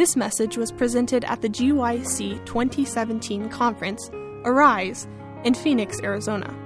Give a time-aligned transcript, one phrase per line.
[0.00, 4.10] This message was presented at the GYC 2017 conference,
[4.46, 5.06] Arise,
[5.44, 6.56] in Phoenix, Arizona.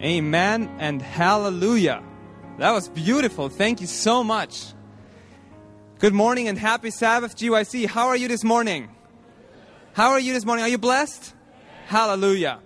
[0.00, 2.02] Amen and hallelujah.
[2.56, 3.50] That was beautiful.
[3.50, 4.72] Thank you so much.
[5.98, 7.84] Good morning and happy Sabbath, GYC.
[7.84, 8.88] How are you this morning?
[9.92, 10.64] How are you this morning?
[10.64, 11.34] Are you blessed?
[11.86, 12.60] Hallelujah.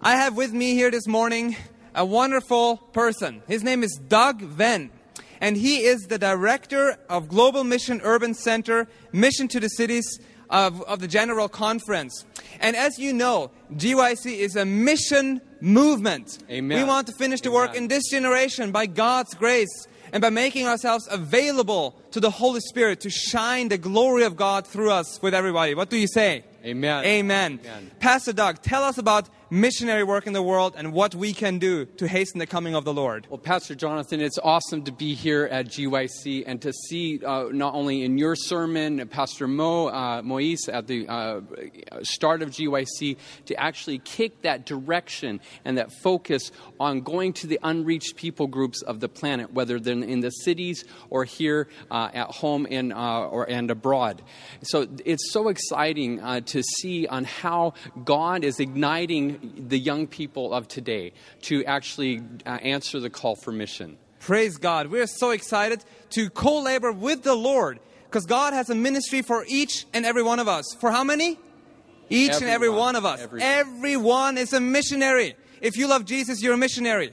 [0.00, 1.56] I have with me here this morning
[1.94, 3.42] a wonderful person.
[3.46, 4.90] His name is Doug Venn,
[5.40, 10.82] and he is the director of Global Mission Urban Center, Mission to the Cities of,
[10.82, 12.24] of the General Conference.
[12.60, 16.38] And as you know, GYC is a mission movement.
[16.50, 16.78] Amen.
[16.78, 17.84] We want to finish the work Amen.
[17.84, 23.00] in this generation by God's grace and by making ourselves available to the Holy Spirit
[23.02, 25.74] to shine the glory of God through us with everybody.
[25.74, 26.44] What do you say?
[26.64, 27.04] Amen.
[27.04, 27.60] Amen.
[27.64, 27.90] Amen.
[28.00, 31.84] Pastor Doug, tell us about missionary work in the world and what we can do
[31.84, 33.26] to hasten the coming of the Lord.
[33.28, 37.74] Well, Pastor Jonathan, it's awesome to be here at GYC and to see uh, not
[37.74, 41.40] only in your sermon, Pastor Mo uh, Moise at the uh,
[42.02, 47.58] start of GYC, to actually kick that direction and that focus on going to the
[47.62, 52.28] unreached people groups of the planet, whether they're in the cities or here uh, at
[52.30, 54.22] home and uh, or and abroad.
[54.62, 60.52] So it's so exciting uh, to see on how God is igniting the young people
[60.52, 63.96] of today to actually uh, answer the call for mission.
[64.20, 64.88] Praise God.
[64.88, 69.44] We're so excited to co labor with the Lord because God has a ministry for
[69.48, 70.64] each and every one of us.
[70.80, 71.38] For how many?
[72.08, 73.20] Each and every one of us.
[73.20, 73.48] Everyone.
[73.48, 75.36] Everyone is a missionary.
[75.60, 77.12] If you love Jesus, you're a missionary.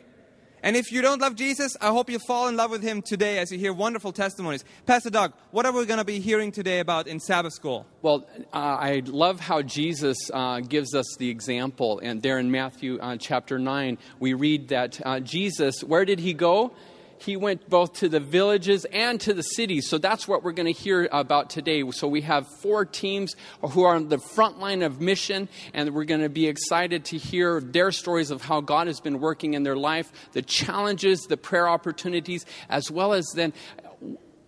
[0.64, 3.38] And if you don't love Jesus, I hope you fall in love with him today
[3.38, 4.66] as you hear wonderful testimonies.
[4.86, 7.86] Pastor Doug, what are we going to be hearing today about in Sabbath school?
[8.02, 12.00] Well, uh, I love how Jesus uh, gives us the example.
[12.00, 16.34] And there in Matthew uh, chapter 9, we read that uh, Jesus, where did he
[16.34, 16.72] go?
[17.20, 19.90] He went both to the villages and to the cities.
[19.90, 21.84] So that's what we're going to hear about today.
[21.92, 26.06] So we have four teams who are on the front line of mission, and we're
[26.06, 29.64] going to be excited to hear their stories of how God has been working in
[29.64, 33.54] their life, the challenges, the prayer opportunities, as well as then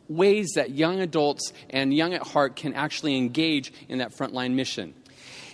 [0.08, 4.94] ways that young adults and young at heart can actually engage in that frontline mission.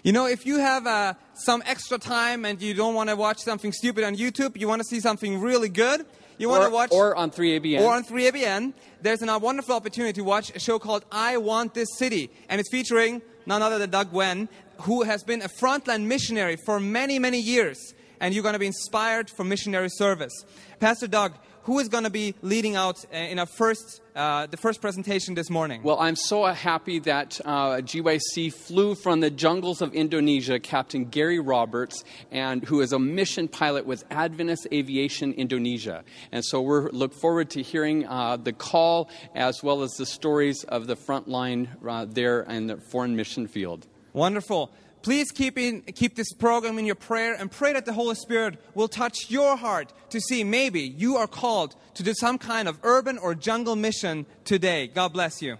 [0.04, 3.40] You know, if you have uh, some extra time and you don't want to watch
[3.40, 6.06] something stupid on YouTube, you want to see something really good,
[6.38, 6.92] you want Or, to watch.
[6.92, 7.82] or on 3ABN.
[7.82, 11.74] or on 3ABN, there's a uh, wonderful opportunity to watch a show called I Want
[11.74, 12.30] This City.
[12.50, 14.50] And it's featuring none other than Doug Venn,
[14.82, 17.94] who has been a frontline missionary for many, many years.
[18.20, 20.34] And you're going to be inspired for missionary service.
[20.80, 21.34] Pastor Doug,
[21.66, 25.34] who is going to be leading out uh, in our first, uh, the first presentation
[25.34, 25.82] this morning?
[25.84, 31.40] Well, I'm so happy that uh, GYC flew from the jungles of Indonesia, Captain Gary
[31.40, 36.04] Roberts, and who is a mission pilot with Adventist Aviation Indonesia.
[36.32, 40.64] And so we look forward to hearing uh, the call as well as the stories
[40.66, 43.88] of the front line uh, there in the foreign mission field.
[44.14, 44.72] Wonderful.
[45.06, 48.58] Please keep, in, keep this program in your prayer and pray that the Holy Spirit
[48.74, 52.80] will touch your heart to see maybe you are called to do some kind of
[52.82, 54.88] urban or jungle mission today.
[54.88, 55.58] God bless you.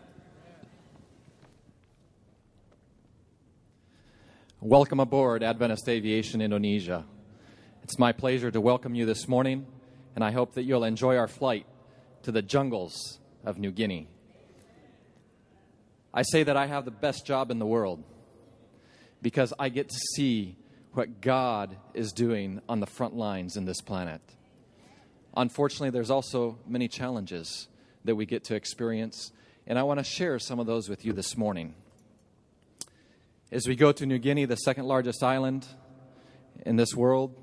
[4.62, 7.06] Welcome aboard Adventist Aviation Indonesia.
[7.84, 9.68] It's my pleasure to welcome you this morning,
[10.16, 11.68] and I hope that you'll enjoy our flight
[12.24, 14.08] to the jungles of New Guinea.
[16.12, 18.04] I say that I have the best job in the world
[19.26, 20.56] because I get to see
[20.94, 24.22] what God is doing on the front lines in this planet.
[25.36, 27.68] Unfortunately, there's also many challenges
[28.04, 29.32] that we get to experience,
[29.66, 31.74] and I want to share some of those with you this morning.
[33.52, 35.66] As we go to New Guinea, the second largest island
[36.64, 37.36] in this world,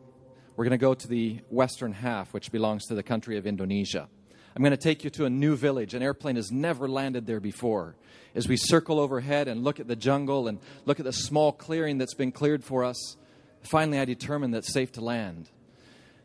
[0.55, 4.09] we're going to go to the western half, which belongs to the country of Indonesia.
[4.55, 5.95] I'm going to take you to a new village.
[5.95, 7.95] An airplane has never landed there before.
[8.35, 11.99] As we circle overhead and look at the jungle and look at the small clearing
[11.99, 13.17] that's been cleared for us,
[13.63, 15.49] finally I determine that it's safe to land.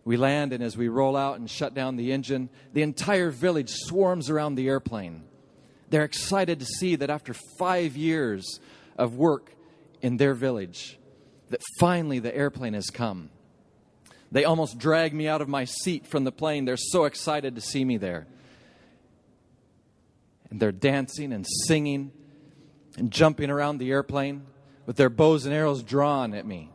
[0.05, 3.71] We land, and as we roll out and shut down the engine, the entire village
[3.71, 5.23] swarms around the airplane.
[5.89, 8.59] They're excited to see that after five years
[8.97, 9.53] of work
[10.01, 10.97] in their village,
[11.49, 13.29] that finally the airplane has come.
[14.31, 16.65] They almost drag me out of my seat from the plane.
[16.65, 18.27] They're so excited to see me there.
[20.49, 22.11] And they're dancing and singing
[22.97, 24.45] and jumping around the airplane
[24.85, 26.69] with their bows and arrows drawn at me.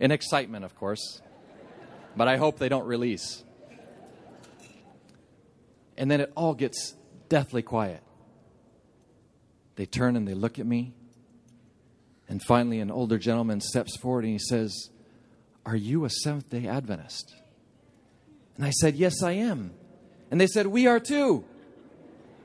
[0.00, 1.20] In excitement, of course.
[2.16, 3.44] But I hope they don't release.
[5.96, 6.94] And then it all gets
[7.28, 8.02] deathly quiet.
[9.76, 10.94] They turn and they look at me
[12.28, 14.90] And finally, an older gentleman steps forward and he says,
[15.68, 17.34] Are you a Seventh day Adventist?
[18.56, 19.74] And I said, Yes, I am.
[20.30, 21.44] And they said, We are too.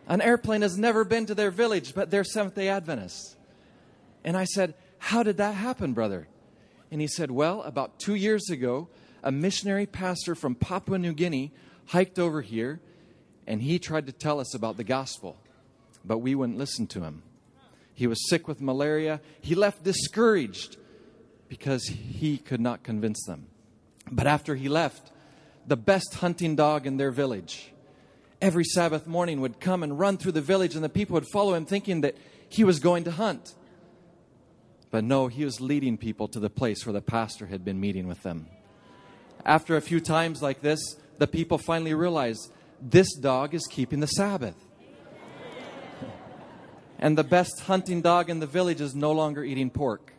[0.09, 3.37] An airplane has never been to their village, but they're Seventh day Adventists.
[4.25, 6.27] And I said, How did that happen, brother?
[6.91, 8.89] And he said, Well, about two years ago,
[9.23, 11.53] a missionary pastor from Papua New Guinea
[11.85, 12.81] hiked over here
[13.47, 15.37] and he tried to tell us about the gospel,
[16.03, 17.23] but we wouldn't listen to him.
[17.93, 19.21] He was sick with malaria.
[19.39, 20.75] He left discouraged
[21.53, 23.45] because he could not convince them.
[24.11, 25.11] But after he left,
[25.67, 27.71] the best hunting dog in their village,
[28.41, 31.53] every Sabbath morning would come and run through the village, and the people would follow
[31.53, 32.17] him thinking that
[32.49, 33.53] he was going to hunt.
[34.89, 38.07] But no, he was leading people to the place where the pastor had been meeting
[38.07, 38.47] with them.
[39.45, 40.79] After a few times like this,
[41.19, 42.51] the people finally realized
[42.81, 44.55] this dog is keeping the Sabbath.
[46.97, 50.12] And the best hunting dog in the village is no longer eating pork.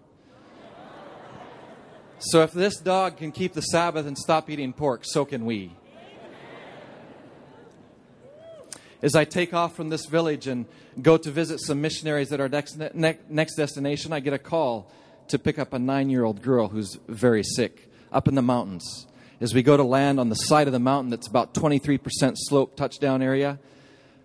[2.18, 5.76] So if this dog can keep the Sabbath and stop eating pork, so can we.
[9.02, 10.66] As I take off from this village and
[11.02, 14.90] go to visit some missionaries at our next, next destination, I get a call
[15.28, 19.06] to pick up a nine year old girl who's very sick up in the mountains.
[19.40, 22.76] As we go to land on the side of the mountain that's about 23% slope
[22.76, 23.58] touchdown area,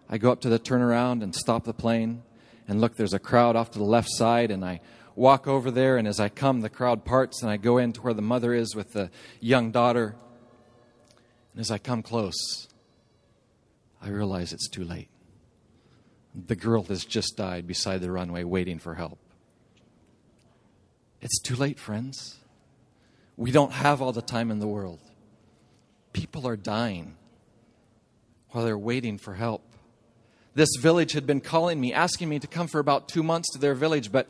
[0.09, 2.23] I go up to the turnaround and stop the plane
[2.69, 4.81] and look, there's a crowd off to the left side, and I
[5.15, 8.01] walk over there, and as I come, the crowd parts, and I go in to
[8.01, 9.09] where the mother is with the
[9.39, 10.15] young daughter.
[11.53, 12.67] And as I come close,
[14.01, 15.09] I realize it's too late.
[16.33, 19.19] The girl has just died beside the runway waiting for help.
[21.21, 22.37] It's too late, friends.
[23.35, 24.99] We don't have all the time in the world.
[26.13, 27.15] People are dying
[28.51, 29.63] while they're waiting for help.
[30.55, 33.59] This village had been calling me, asking me to come for about two months to
[33.59, 34.27] their village, but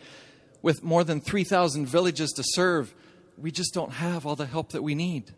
[0.61, 2.93] with more than 3,000 villages to serve,
[3.37, 5.31] we just don't have all the help that we need.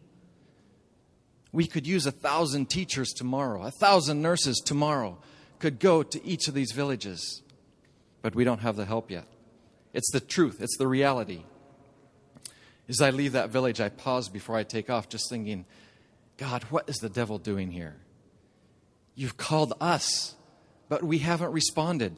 [1.51, 5.19] We could use a thousand teachers tomorrow, a thousand nurses tomorrow
[5.59, 7.43] could go to each of these villages,
[8.21, 9.25] but we don't have the help yet.
[9.93, 11.43] It's the truth, it's the reality.
[12.89, 15.65] As I leave that village, I pause before I take off, just thinking,
[16.37, 17.95] God, what is the devil doing here?
[19.13, 20.35] You've called us,
[20.89, 22.17] but we haven't responded.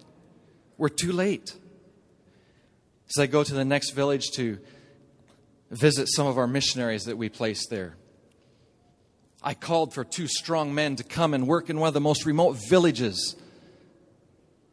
[0.77, 1.53] We're too late.
[3.15, 4.57] As I go to the next village to
[5.69, 7.95] visit some of our missionaries that we placed there,
[9.43, 12.25] I called for two strong men to come and work in one of the most
[12.25, 13.35] remote villages.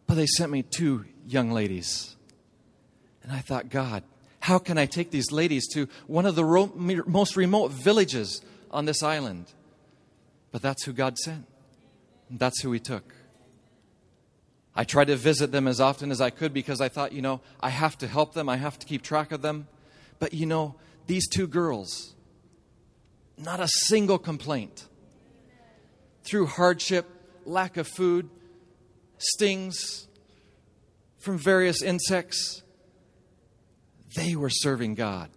[0.06, 2.16] But they sent me two young ladies.
[3.22, 4.04] And I thought, God,
[4.38, 8.40] how can I take these ladies to one of the ro- most remote villages
[8.70, 9.52] on this island?
[10.50, 11.46] But that's who God sent.
[12.30, 13.12] And that's who He took.
[14.80, 17.42] I tried to visit them as often as I could because I thought, you know,
[17.60, 19.68] I have to help them, I have to keep track of them.
[20.18, 20.74] But you know,
[21.06, 22.14] these two girls,
[23.36, 24.86] not a single complaint.
[26.24, 27.04] Through hardship,
[27.44, 28.30] lack of food,
[29.18, 30.08] stings
[31.18, 32.62] from various insects,
[34.16, 35.28] they were serving God.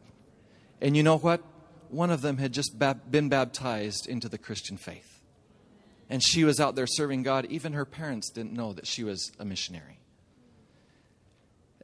[0.80, 1.44] And you know what?
[1.90, 5.13] One of them had just been baptized into the Christian faith.
[6.10, 7.46] And she was out there serving God.
[7.50, 10.00] Even her parents didn't know that she was a missionary.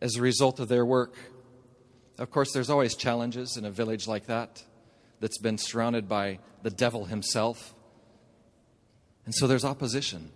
[0.02, 1.16] As a result of their work,
[2.18, 4.64] of course, there's always challenges in a village like that
[5.20, 7.74] that's been surrounded by the devil himself.
[9.26, 10.32] And so there's opposition.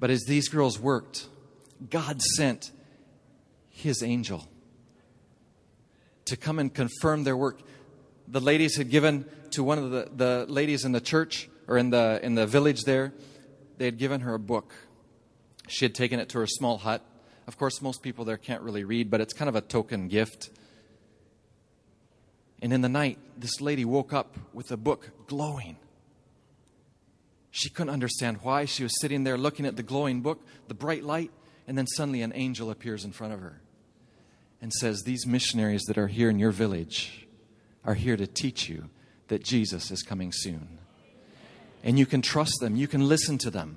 [0.00, 1.28] But as these girls worked,
[1.90, 2.72] God sent
[3.70, 4.48] his angel
[6.24, 7.60] to come and confirm their work.
[8.28, 11.90] The ladies had given to one of the, the ladies in the church or in
[11.90, 13.12] the, in the village there,
[13.78, 14.74] they had given her a book.
[15.68, 17.02] She had taken it to her small hut.
[17.46, 20.50] Of course, most people there can't really read, but it's kind of a token gift.
[22.62, 25.76] And in the night, this lady woke up with the book glowing.
[27.50, 28.64] She couldn't understand why.
[28.64, 31.30] She was sitting there looking at the glowing book, the bright light,
[31.68, 33.60] and then suddenly an angel appears in front of her
[34.60, 37.26] and says, These missionaries that are here in your village
[37.84, 38.88] are here to teach you
[39.28, 40.78] that Jesus is coming soon.
[41.84, 43.76] And you can trust them, you can listen to them.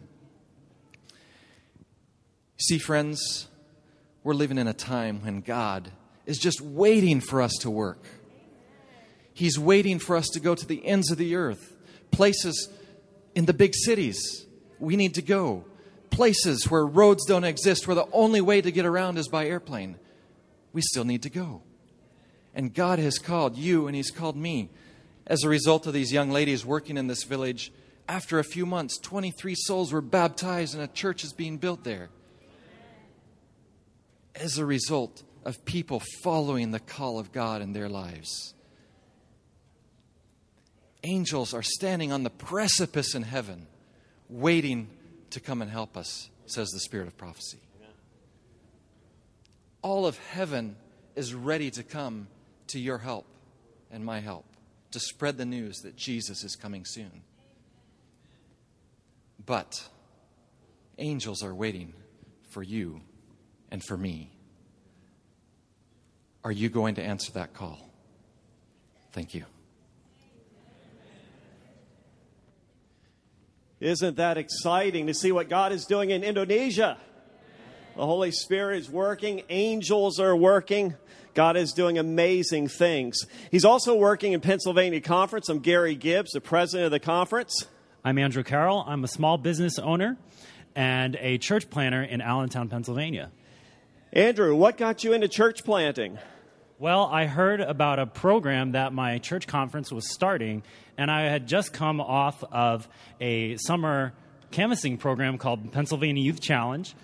[2.58, 3.48] See, friends,
[4.24, 5.92] we're living in a time when God
[6.26, 8.04] is just waiting for us to work.
[9.32, 11.76] He's waiting for us to go to the ends of the earth,
[12.10, 12.70] places
[13.36, 14.48] in the big cities
[14.80, 15.66] we need to go,
[16.10, 19.98] places where roads don't exist, where the only way to get around is by airplane
[20.74, 21.64] we still need to go.
[22.54, 24.70] And God has called you and He's called me.
[25.26, 27.72] As a result of these young ladies working in this village,
[28.08, 32.10] after a few months, 23 souls were baptized and a church is being built there.
[34.36, 38.54] As a result of people following the call of God in their lives.
[41.04, 43.68] Angels are standing on the precipice in heaven,
[44.30, 44.90] waiting
[45.30, 47.60] to come and help us, says the Spirit of prophecy.
[49.82, 50.76] All of heaven
[51.16, 52.28] is ready to come
[52.68, 53.26] to your help
[53.90, 54.46] and my help
[54.92, 57.24] to spread the news that Jesus is coming soon.
[59.48, 59.82] But
[60.98, 61.94] angels are waiting
[62.50, 63.01] for you
[63.72, 64.30] and for me.
[66.44, 67.80] Are you going to answer that call?
[69.13, 69.46] Thank you.
[73.80, 76.98] Isn't that exciting to see what God is doing in Indonesia?
[77.96, 80.96] The Holy Spirit is working, angels are working.
[81.34, 83.20] God is doing amazing things.
[83.51, 85.50] He's also working in Pennsylvania Conference.
[85.50, 87.68] I'm Gary Gibbs, the president of the conference.
[88.08, 88.86] I'm Andrew Carroll.
[88.88, 90.16] I'm a small business owner
[90.78, 93.34] and a church planner in Allentown, Pennsylvania.
[94.14, 96.18] Andrew, what got you into church planting?
[96.80, 100.64] Well, I heard about a program that my church conference was starting,
[100.98, 102.88] and I had just come off of
[103.20, 104.14] a summer
[104.52, 106.96] canvassing program called Pennsylvania Youth Challenge,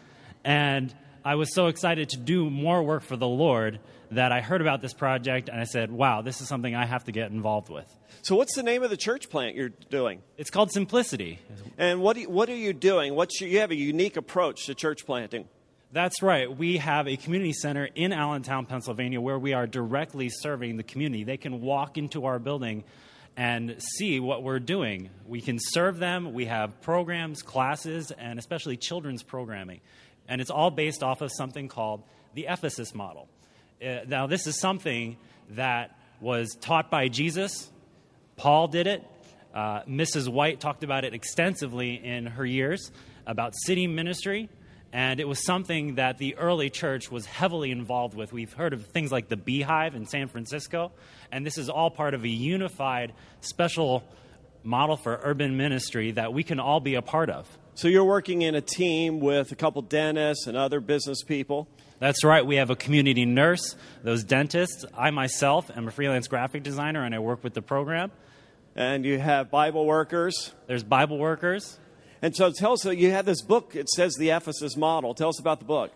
[0.46, 0.96] and
[1.26, 3.82] I was so excited to do more work for the Lord
[4.16, 7.06] that I heard about this project and I said, wow, this is something I have
[7.06, 7.88] to get involved with.
[8.22, 10.22] So, what's the name of the church plant you're doing?
[10.38, 11.40] It's called Simplicity.
[11.78, 13.16] And what, you, what are you doing?
[13.16, 15.48] What's your, you have a unique approach to church planting.
[15.92, 16.56] That's right.
[16.56, 21.24] We have a community center in Allentown, Pennsylvania, where we are directly serving the community.
[21.24, 22.84] They can walk into our building
[23.38, 25.10] and see what we're doing.
[25.28, 26.34] We can serve them.
[26.34, 29.82] We have programs, classes, and especially children's programming.
[30.28, 32.04] And it's all based off of something called
[32.34, 33.28] the Ephesus model.
[33.84, 35.18] Uh, now, this is something
[35.52, 37.70] that was taught by Jesus.
[38.38, 39.04] Paul did it.
[39.54, 40.30] Uh, Mrs.
[40.30, 42.92] White talked about it extensively in her years
[43.26, 44.50] about city ministry
[44.94, 48.32] and it was something that the early church was heavily involved with.
[48.32, 50.92] We've heard of things like the Beehive in San Francisco,
[51.32, 54.04] and this is all part of a unified, special
[54.62, 57.50] model for urban ministry that we can all be a part of.
[57.74, 61.68] So you're working in a team with a couple dentists and other business people.
[62.04, 62.46] That's right.
[62.46, 64.84] We have a community nurse, those dentists.
[64.94, 68.12] I myself am a freelance graphic designer and I work with the program.
[68.76, 70.52] And you have Bible workers.
[70.68, 71.80] There's Bible workers.
[72.22, 75.14] And so tell us, you have this book, it says the Ephesus model.
[75.14, 75.94] Tell us about the book.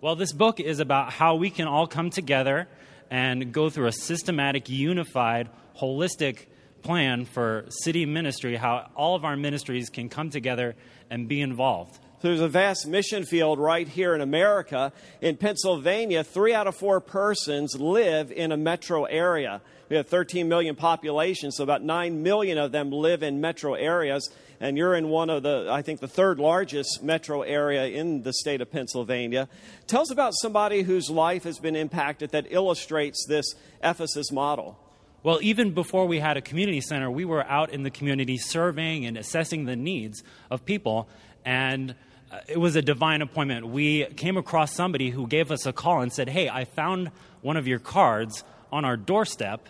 [0.00, 2.68] Well, this book is about how we can all come together
[3.10, 6.46] and go through a systematic, unified, holistic
[6.82, 10.76] plan for city ministry, how all of our ministries can come together
[11.10, 11.98] and be involved.
[12.20, 14.92] There's a vast mission field right here in America.
[15.20, 19.60] In Pennsylvania, three out of four persons live in a metro area.
[19.88, 24.28] We have 13 million population, so about 9 million of them live in metro areas
[24.60, 28.32] and you're in one of the, I think, the third largest metro area in the
[28.32, 29.48] state of Pennsylvania.
[29.86, 34.78] Tell us about somebody whose life has been impacted that illustrates this Ephesus model.
[35.22, 39.04] Well, even before we had a community center, we were out in the community surveying
[39.04, 41.08] and assessing the needs of people,
[41.44, 41.94] and
[42.30, 43.66] Uh, it was a divine appointment.
[43.68, 47.56] We came across somebody who gave us a call and said, Hey, I found one
[47.56, 49.66] of your cards on our doorstep,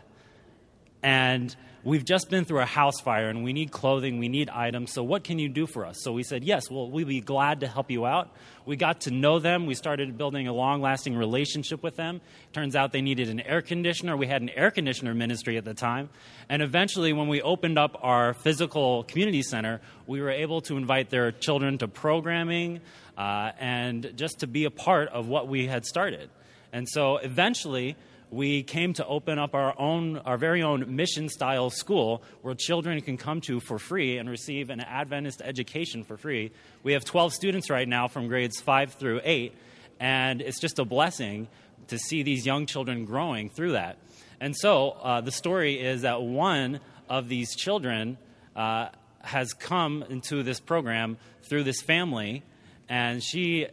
[1.02, 1.54] and
[1.84, 5.02] we've just been through a house fire and we need clothing, we need items, so
[5.02, 6.02] what can you do for us?
[6.02, 8.30] So we said, yes, well, we'd be glad to help you out.
[8.66, 9.66] We got to know them.
[9.66, 12.20] We started building a long lasting relationship with them.
[12.52, 14.16] Turns out they needed an air conditioner.
[14.16, 16.10] We had an air conditioner ministry at the time.
[16.48, 21.08] And eventually, when we opened up our physical community center, we were able to invite
[21.08, 22.80] their children to programming
[23.16, 26.28] uh, and just to be a part of what we had started.
[26.72, 27.96] And so eventually,
[28.30, 33.00] we came to open up our own our very own mission style school where children
[33.00, 36.52] can come to for free and receive an adventist education for free.
[36.82, 39.54] We have 12 students right now from grades 5 through 8
[40.00, 41.48] and it's just a blessing
[41.88, 43.98] to see these young children growing through that.
[44.40, 48.18] And so uh, the story is that one of these children
[48.54, 48.88] uh,
[49.22, 51.16] has come into this program
[51.48, 52.42] through this family
[52.88, 53.66] and she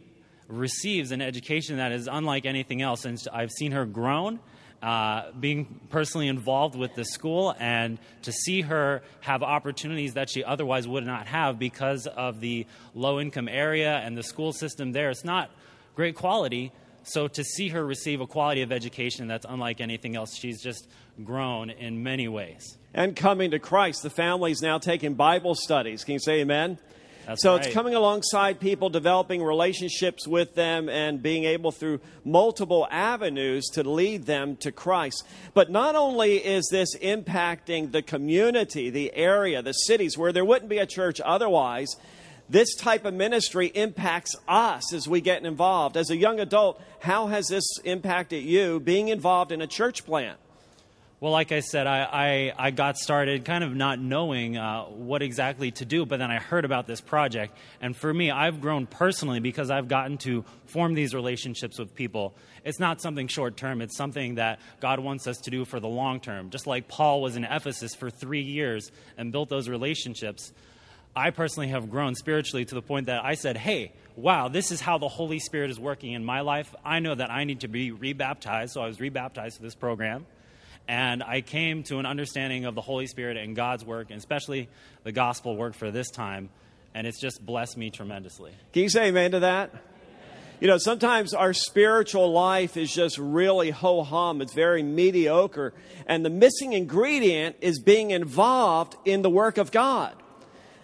[0.48, 3.04] receives an education that is unlike anything else.
[3.04, 4.38] And I've seen her grown,
[4.82, 10.44] uh, being personally involved with the school, and to see her have opportunities that she
[10.44, 15.10] otherwise would not have because of the low income area and the school system there.
[15.10, 15.50] It's not
[15.94, 16.72] great quality.
[17.02, 20.88] So to see her receive a quality of education that's unlike anything else, she's just
[21.24, 22.76] grown in many ways.
[22.92, 26.02] And coming to Christ, the family is now taking Bible studies.
[26.02, 26.78] Can you say amen?
[27.26, 27.64] That's so right.
[27.64, 33.82] it's coming alongside people, developing relationships with them, and being able through multiple avenues to
[33.82, 35.26] lead them to Christ.
[35.52, 40.70] But not only is this impacting the community, the area, the cities where there wouldn't
[40.70, 41.96] be a church otherwise,
[42.48, 45.96] this type of ministry impacts us as we get involved.
[45.96, 50.38] As a young adult, how has this impacted you being involved in a church plant?
[51.18, 55.22] Well, like I said, I, I, I got started kind of not knowing uh, what
[55.22, 57.56] exactly to do, but then I heard about this project.
[57.80, 62.34] And for me, I've grown personally because I've gotten to form these relationships with people.
[62.66, 65.88] It's not something short term, it's something that God wants us to do for the
[65.88, 66.50] long term.
[66.50, 70.52] Just like Paul was in Ephesus for three years and built those relationships.
[71.14, 74.82] I personally have grown spiritually to the point that I said, hey, wow, this is
[74.82, 76.74] how the Holy Spirit is working in my life.
[76.84, 80.26] I know that I need to be rebaptized, so I was rebaptized for this program.
[80.88, 84.68] And I came to an understanding of the Holy Spirit and God's work, and especially
[85.02, 86.48] the gospel work for this time.
[86.94, 88.52] And it's just blessed me tremendously.
[88.72, 89.70] Can you say amen to that?
[90.60, 94.40] You know, sometimes our spiritual life is just really ho hum.
[94.40, 95.74] It's very mediocre.
[96.06, 100.14] And the missing ingredient is being involved in the work of God.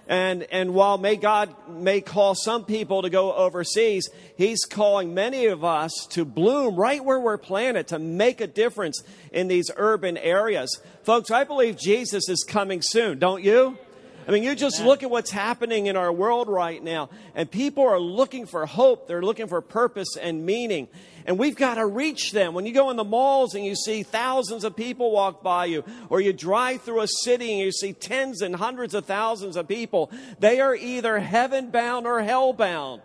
[0.09, 5.47] And, and while may God may call some people to go overseas, He's calling many
[5.47, 10.17] of us to bloom right where we're planted, to make a difference in these urban
[10.17, 10.81] areas.
[11.05, 13.79] Folks, I believe Jesus is coming soon, don't you?
[14.27, 17.85] I mean, you just look at what's happening in our world right now, and people
[17.85, 19.09] are looking for hope.
[19.09, 20.89] They're looking for purpose and meaning.
[21.27, 22.55] And we've got to reach them.
[22.55, 25.85] When you go in the malls and you see thousands of people walk by you,
[26.09, 29.69] or you drive through a city and you see tens and hundreds of thousands of
[29.69, 33.03] people, they are either heaven bound or hell bound.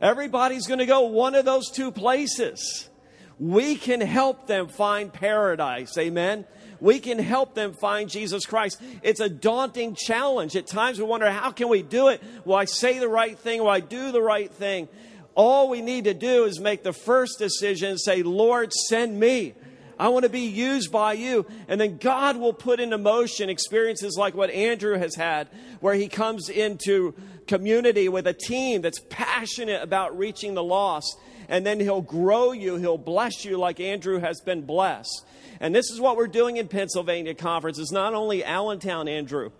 [0.00, 2.88] Everybody's going to go one of those two places.
[3.38, 5.96] We can help them find paradise.
[5.98, 6.44] Amen
[6.80, 8.80] we can help them find Jesus Christ.
[9.02, 10.56] It's a daunting challenge.
[10.56, 12.22] At times we wonder, how can we do it?
[12.44, 13.60] Will I say the right thing?
[13.60, 14.88] Will I do the right thing?
[15.34, 19.54] All we need to do is make the first decision and say, Lord, send me.
[19.98, 21.46] I want to be used by you.
[21.68, 25.48] And then God will put into motion experiences like what Andrew has had,
[25.80, 27.14] where he comes into
[27.46, 31.18] community with a team that's passionate about reaching the lost.
[31.50, 35.26] And then he'll grow you, he'll bless you like Andrew has been blessed.
[35.60, 37.78] And this is what we're doing in Pennsylvania Conference.
[37.78, 39.50] It's not only Allentown, Andrew.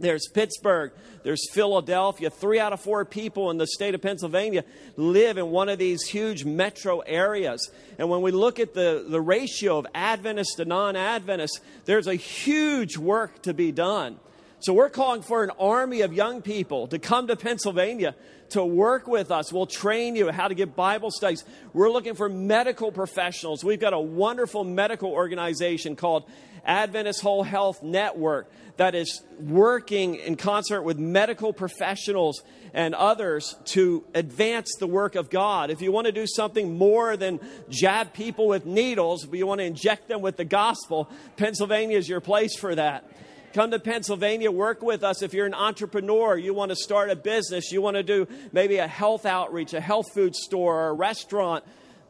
[0.00, 2.28] There's Pittsburgh, there's Philadelphia.
[2.28, 4.64] Three out of four people in the state of Pennsylvania
[4.96, 7.70] live in one of these huge metro areas.
[7.98, 12.14] And when we look at the, the ratio of Adventists to non Adventists, there's a
[12.14, 14.18] huge work to be done.
[14.60, 18.14] So we're calling for an army of young people to come to Pennsylvania
[18.50, 19.52] to work with us.
[19.52, 21.44] We'll train you how to give Bible studies.
[21.72, 23.62] We're looking for medical professionals.
[23.62, 26.24] We've got a wonderful medical organization called
[26.64, 34.04] Adventist Whole Health Network that is working in concert with medical professionals and others to
[34.14, 35.70] advance the work of God.
[35.70, 39.60] If you want to do something more than jab people with needles, but you want
[39.60, 43.08] to inject them with the gospel, Pennsylvania is your place for that.
[43.52, 45.22] Come to Pennsylvania, work with us.
[45.22, 48.78] If you're an entrepreneur, you want to start a business, you want to do maybe
[48.78, 51.62] a health outreach, a health food store, or a restaurant,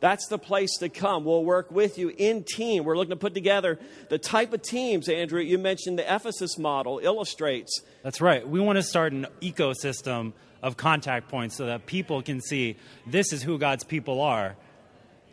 [0.05, 1.25] that's the place to come.
[1.25, 2.85] We'll work with you in team.
[2.85, 3.79] We're looking to put together
[4.11, 7.81] the type of teams, Andrew, you mentioned the Ephesus model illustrates.
[8.03, 8.47] That's right.
[8.47, 13.33] We want to start an ecosystem of contact points so that people can see this
[13.33, 14.57] is who God's people are.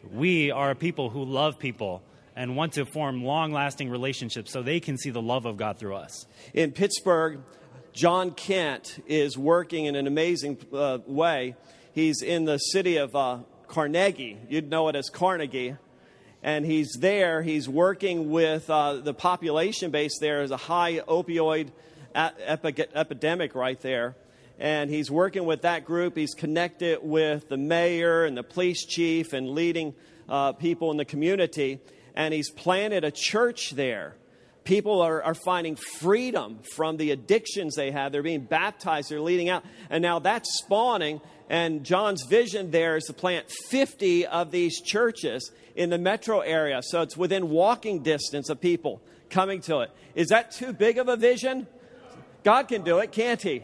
[0.09, 2.01] We are a people who love people
[2.37, 5.79] and want to form long lasting relationships so they can see the love of God
[5.79, 6.25] through us.
[6.53, 7.41] In Pittsburgh,
[7.91, 11.57] John Kent is working in an amazing uh, way.
[11.91, 13.39] He's in the city of uh,
[13.71, 14.37] Carnegie.
[14.49, 15.75] You'd know it as Carnegie.
[16.43, 21.69] And he's there, he's working with uh, the population base there is a high opioid
[22.13, 24.15] epi- epidemic right there.
[24.59, 26.15] And he's working with that group.
[26.15, 29.95] He's connected with the mayor and the police chief and leading
[30.29, 31.79] uh, people in the community
[32.15, 34.15] and he's planted a church there.
[34.63, 38.11] People are, are finding freedom from the addictions they have.
[38.11, 39.63] They're being baptized, they're leading out.
[39.89, 41.19] And now that's spawning.
[41.51, 46.79] And John's vision there is to plant 50 of these churches in the metro area.
[46.81, 49.91] So it's within walking distance of people coming to it.
[50.15, 51.67] Is that too big of a vision?
[52.45, 53.63] God can do it, can't He?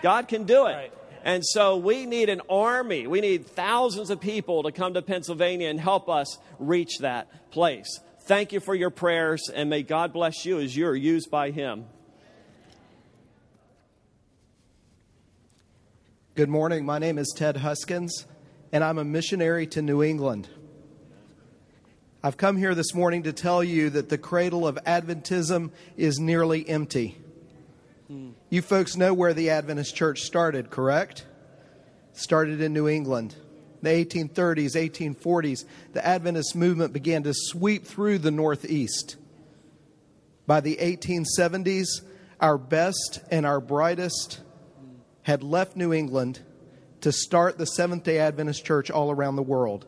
[0.00, 0.90] God can do it.
[1.22, 3.06] And so we need an army.
[3.06, 8.00] We need thousands of people to come to Pennsylvania and help us reach that place.
[8.22, 11.84] Thank you for your prayers, and may God bless you as you're used by Him.
[16.38, 16.86] Good morning.
[16.86, 18.24] My name is Ted Huskins,
[18.70, 20.48] and I'm a missionary to New England.
[22.22, 26.64] I've come here this morning to tell you that the cradle of Adventism is nearly
[26.68, 27.18] empty.
[28.06, 28.30] Hmm.
[28.50, 31.26] You folks know where the Adventist church started, correct?
[32.12, 33.34] Started in New England.
[33.82, 39.16] In the 1830s, 1840s, the Adventist movement began to sweep through the Northeast.
[40.46, 42.02] By the 1870s,
[42.40, 44.42] our best and our brightest
[45.28, 46.40] had left New England
[47.02, 49.86] to start the Seventh day Adventist Church all around the world.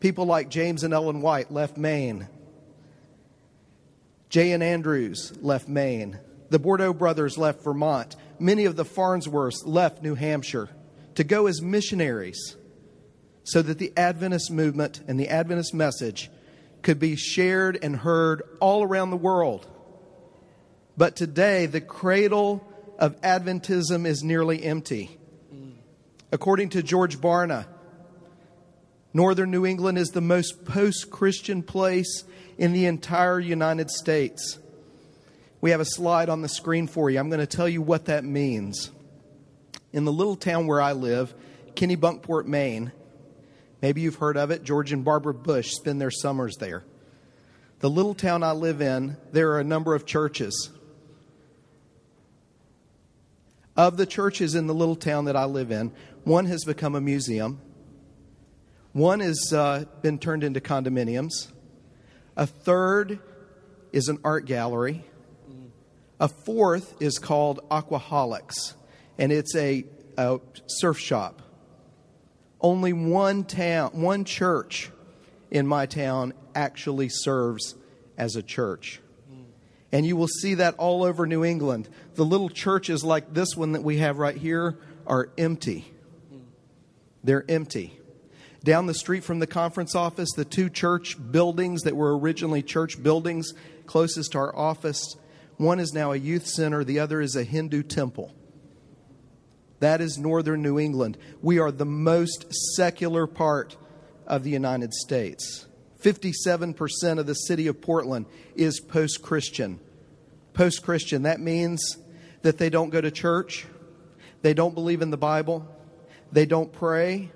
[0.00, 2.26] People like James and Ellen White left Maine.
[4.30, 4.54] J.
[4.54, 4.62] N.
[4.62, 6.18] Andrews left Maine.
[6.48, 8.16] The Bourdeau brothers left Vermont.
[8.38, 10.70] Many of the Farnsworths left New Hampshire
[11.16, 12.56] to go as missionaries
[13.44, 16.30] so that the Adventist movement and the Adventist message
[16.80, 19.68] could be shared and heard all around the world.
[20.96, 22.66] But today, the cradle
[22.98, 25.16] of Adventism is nearly empty.
[26.30, 27.66] According to George Barna,
[29.14, 32.24] Northern New England is the most post Christian place
[32.58, 34.58] in the entire United States.
[35.60, 37.18] We have a slide on the screen for you.
[37.18, 38.90] I'm going to tell you what that means.
[39.92, 41.32] In the little town where I live,
[41.74, 42.92] Kennebunkport, Maine,
[43.80, 46.84] maybe you've heard of it, George and Barbara Bush spend their summers there.
[47.80, 50.70] The little town I live in, there are a number of churches.
[53.78, 55.92] Of the churches in the little town that I live in,
[56.24, 57.60] one has become a museum.
[58.92, 61.46] One has uh, been turned into condominiums.
[62.36, 63.20] A third
[63.92, 65.04] is an art gallery.
[66.18, 68.74] A fourth is called Aquaholics,
[69.16, 69.84] and it's a,
[70.16, 71.40] a surf shop.
[72.60, 74.90] Only one town, one church
[75.52, 77.76] in my town actually serves
[78.16, 79.00] as a church.
[79.90, 81.88] And you will see that all over New England.
[82.14, 85.92] The little churches like this one that we have right here are empty.
[87.24, 87.98] They're empty.
[88.64, 93.02] Down the street from the conference office, the two church buildings that were originally church
[93.02, 93.52] buildings
[93.86, 95.16] closest to our office,
[95.56, 98.32] one is now a youth center, the other is a Hindu temple.
[99.80, 101.18] That is northern New England.
[101.40, 103.76] We are the most secular part
[104.26, 105.66] of the United States.
[106.02, 109.80] 57% of the city of Portland is post Christian.
[110.54, 111.96] Post Christian, that means
[112.42, 113.66] that they don't go to church,
[114.42, 115.66] they don't believe in the Bible,
[116.30, 117.30] they don't pray,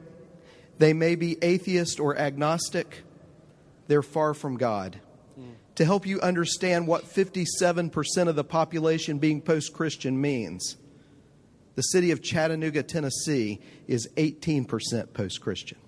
[0.79, 3.03] they may be atheist or agnostic,
[3.89, 5.01] they're far from God.
[5.77, 10.77] To help you understand what 57% of the population being post Christian means,
[11.75, 15.79] the city of Chattanooga, Tennessee is 18% post Christian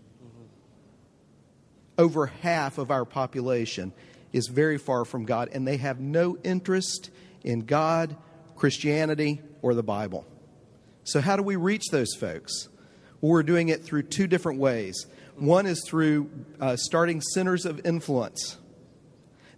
[1.98, 3.92] over half of our population
[4.32, 7.10] is very far from God, and they have no interest
[7.42, 8.16] in God,
[8.56, 10.26] Christianity, or the Bible.
[11.04, 12.68] So, how do we reach those folks?
[13.20, 15.06] Well, we're doing it through two different ways.
[15.36, 16.30] One is through
[16.60, 18.56] uh, starting centers of influence.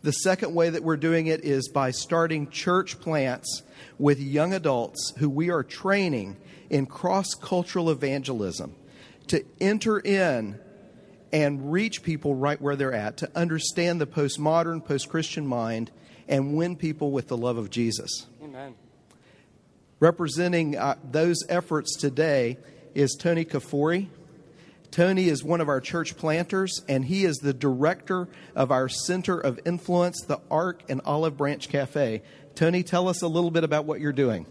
[0.03, 3.63] The second way that we're doing it is by starting church plants
[3.99, 6.37] with young adults who we are training
[6.71, 8.75] in cross cultural evangelism
[9.29, 10.61] to enter in
[11.37, 15.91] and reach people right where they're at, to understand the postmodern, post Christian mind,
[16.27, 18.25] and win people with the love of Jesus.
[18.43, 18.75] Amen.
[20.01, 22.57] Representing uh, those efforts today
[22.95, 24.07] is Tony Kafori.
[24.91, 29.39] Tony is one of our church planters, and he is the director of our Center
[29.39, 32.23] of Influence, the Ark and Olive Branch Cafe.
[32.55, 34.47] Tony, tell us a little bit about what you're doing.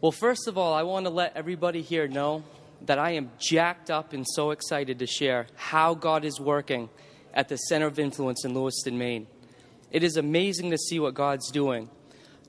[0.00, 2.42] Well, first of all, I want to let everybody here know
[2.82, 6.88] that I am jacked up and so excited to share how God is working
[7.34, 9.26] at the Center of Influence in Lewiston, Maine.
[9.90, 11.88] It is amazing to see what God's doing.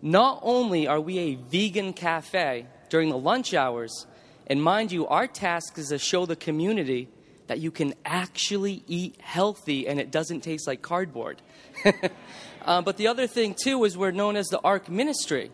[0.02, 4.06] Not only are we a vegan cafe during the lunch hours,
[4.48, 7.10] and mind you, our task is to show the community
[7.48, 11.42] that you can actually eat healthy and it doesn't taste like cardboard.
[12.66, 15.52] uh, but the other thing, too, is we're known as the ARC Ministry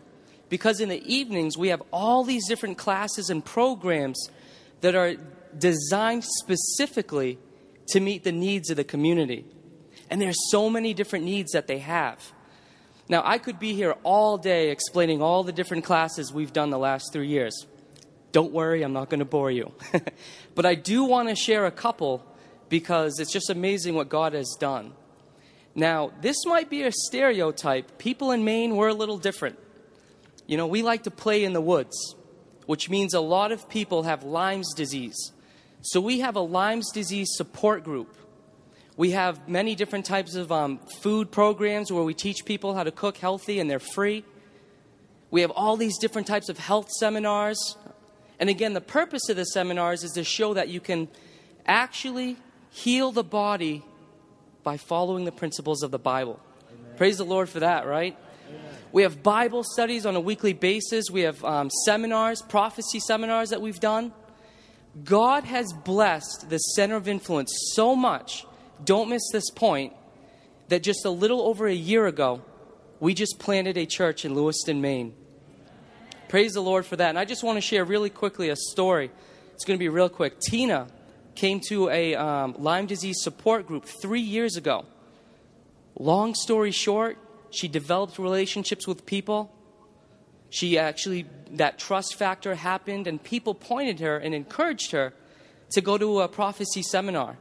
[0.48, 4.28] because in the evenings we have all these different classes and programs
[4.80, 5.14] that are
[5.56, 7.38] designed specifically
[7.88, 9.44] to meet the needs of the community.
[10.10, 12.32] And there's so many different needs that they have.
[13.08, 16.78] Now, I could be here all day explaining all the different classes we've done the
[16.78, 17.66] last three years.
[18.32, 19.72] Don't worry, I'm not going to bore you.
[20.54, 22.24] but I do want to share a couple
[22.68, 24.92] because it's just amazing what God has done.
[25.74, 27.98] Now, this might be a stereotype.
[27.98, 29.58] People in Maine were a little different.
[30.46, 32.14] You know, we like to play in the woods
[32.66, 35.32] which means a lot of people have Lyme's disease.
[35.82, 38.16] So we have a Lyme's disease support group.
[38.96, 42.90] We have many different types of um, food programs where we teach people how to
[42.90, 44.24] cook healthy and they're free.
[45.30, 47.76] We have all these different types of health seminars.
[48.40, 51.08] And again, the purpose of the seminars is to show that you can
[51.66, 52.36] actually
[52.70, 53.82] heal the body
[54.62, 56.40] by following the principles of the Bible.
[56.70, 56.96] Amen.
[56.96, 58.16] Praise the Lord for that, right?
[58.92, 61.10] We have Bible studies on a weekly basis.
[61.10, 64.12] We have um, seminars, prophecy seminars that we've done.
[65.04, 68.46] God has blessed the center of influence so much,
[68.82, 69.92] don't miss this point,
[70.68, 72.42] that just a little over a year ago,
[72.98, 75.14] we just planted a church in Lewiston, Maine.
[76.28, 77.10] Praise the Lord for that.
[77.10, 79.10] And I just want to share really quickly a story.
[79.54, 80.40] It's going to be real quick.
[80.40, 80.88] Tina
[81.34, 84.86] came to a um, Lyme disease support group three years ago.
[85.98, 87.18] Long story short,
[87.56, 89.52] she developed relationships with people.
[90.50, 95.12] She actually, that trust factor happened, and people pointed her and encouraged her
[95.72, 97.36] to go to a prophecy seminar.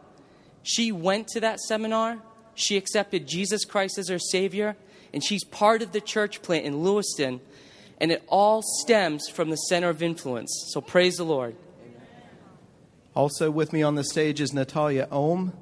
[0.63, 2.19] She went to that seminar.
[2.55, 4.75] She accepted Jesus Christ as her Savior,
[5.13, 7.41] and she's part of the church plant in Lewiston.
[8.01, 10.51] And it all stems from the center of influence.
[10.73, 11.55] So praise the Lord.
[13.13, 15.53] Also, with me on the stage is Natalia Ohm.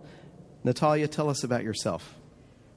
[0.63, 2.15] Natalia, tell us about yourself.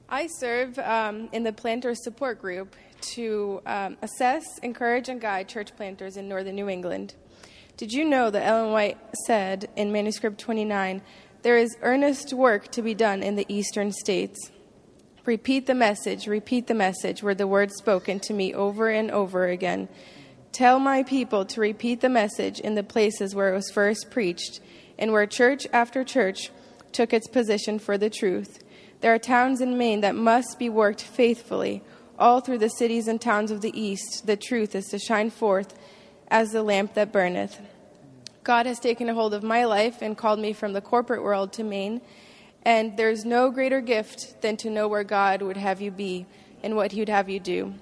[0.09, 2.75] I serve um, in the planters support group
[3.15, 7.13] to um, assess, encourage, and guide church planters in northern New England.
[7.75, 11.01] Did you know that Ellen White said in Manuscript 29
[11.41, 14.49] there is earnest work to be done in the eastern states?
[15.25, 19.47] Repeat the message, repeat the message, were the words spoken to me over and over
[19.47, 19.89] again.
[20.53, 24.61] Tell my people to repeat the message in the places where it was first preached
[24.97, 26.49] and where church after church
[26.93, 28.63] took its position for the truth.
[29.01, 31.83] There are towns in Maine that must be worked faithfully.
[32.17, 35.77] All through the cities and towns of the East, the truth is to shine forth
[36.29, 37.59] as the lamp that burneth.
[38.43, 41.53] God has taken a hold of my life and called me from the corporate world
[41.53, 42.01] to Maine,
[42.63, 46.25] and there's no greater gift than to know where God would have you be
[46.63, 47.75] and what He would have you do.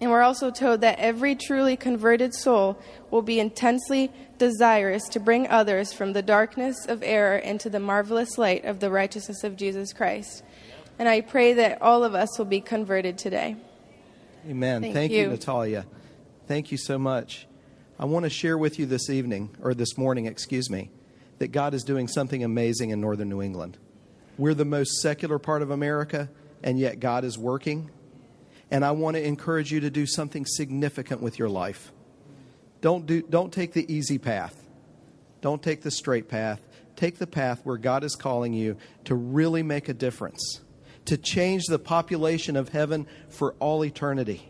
[0.00, 2.76] And we're also told that every truly converted soul
[3.10, 8.36] will be intensely desirous to bring others from the darkness of error into the marvelous
[8.36, 10.42] light of the righteousness of Jesus Christ.
[10.98, 13.56] And I pray that all of us will be converted today.
[14.48, 14.82] Amen.
[14.82, 15.18] Thank Thank, you.
[15.20, 15.28] you.
[15.28, 15.86] Natalia.
[16.48, 17.46] Thank you so much.
[17.98, 20.90] I want to share with you this evening, or this morning, excuse me,
[21.38, 23.78] that God is doing something amazing in northern New England.
[24.36, 26.28] We're the most secular part of America,
[26.64, 27.90] and yet God is working.
[28.72, 31.92] And I want to encourage you to do something significant with your life.
[32.80, 34.66] Don't, do, don't take the easy path,
[35.40, 36.60] don't take the straight path.
[36.94, 40.60] Take the path where God is calling you to really make a difference,
[41.06, 44.46] to change the population of heaven for all eternity.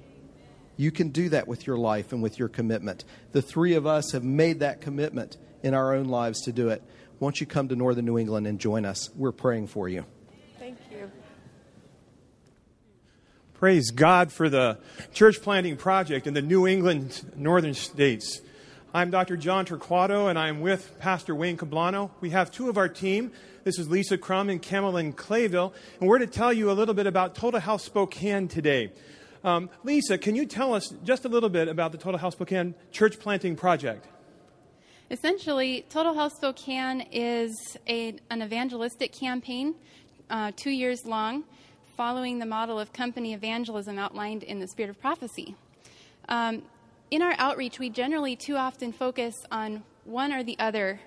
[0.76, 3.04] You can do that with your life and with your commitment.
[3.30, 6.82] The three of us have made that commitment in our own lives to do it.
[7.20, 9.08] Won't you come to Northern New England and join us?
[9.14, 10.04] We're praying for you.
[10.58, 11.10] Thank you.
[13.62, 14.76] Praise God for the
[15.14, 18.40] church planting project in the New England northern states.
[18.92, 19.36] I'm Dr.
[19.36, 22.10] John Torquato, and I'm with Pastor Wayne Cablano.
[22.20, 23.30] We have two of our team.
[23.62, 27.06] This is Lisa Crum and Cameron Clayville, and we're to tell you a little bit
[27.06, 28.90] about Total House Spokane today.
[29.44, 32.74] Um, Lisa, can you tell us just a little bit about the Total House Spokane
[32.90, 34.08] church planting project?
[35.08, 39.76] Essentially, Total House Spokane is a, an evangelistic campaign,
[40.30, 41.44] uh, two years long,
[41.96, 45.54] following the model of company evangelism outlined in the Spirit of Prophecy.
[46.28, 46.62] Um,
[47.10, 51.00] in our outreach, we generally too often focus on one or the other,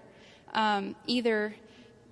[0.53, 1.55] um, either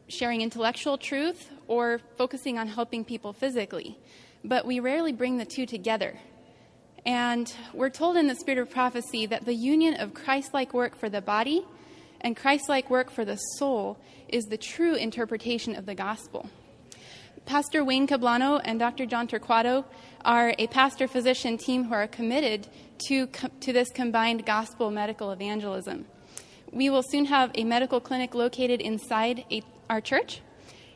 [0.08, 3.98] sharing intellectual truth or focusing on helping people physically.
[4.44, 6.18] But we rarely bring the two together.
[7.06, 10.98] And we're told in the Spirit of Prophecy that the union of Christ like work
[10.98, 11.66] for the body
[12.22, 13.98] and Christ like work for the soul
[14.30, 16.50] is the true interpretation of the gospel.
[17.46, 19.06] Pastor Wayne Cablano and Dr.
[19.06, 19.84] John Torquato
[20.24, 22.68] are a pastor physician team who are committed
[23.08, 23.28] to,
[23.60, 26.06] to this combined gospel medical evangelism.
[26.72, 30.40] We will soon have a medical clinic located inside a, our church.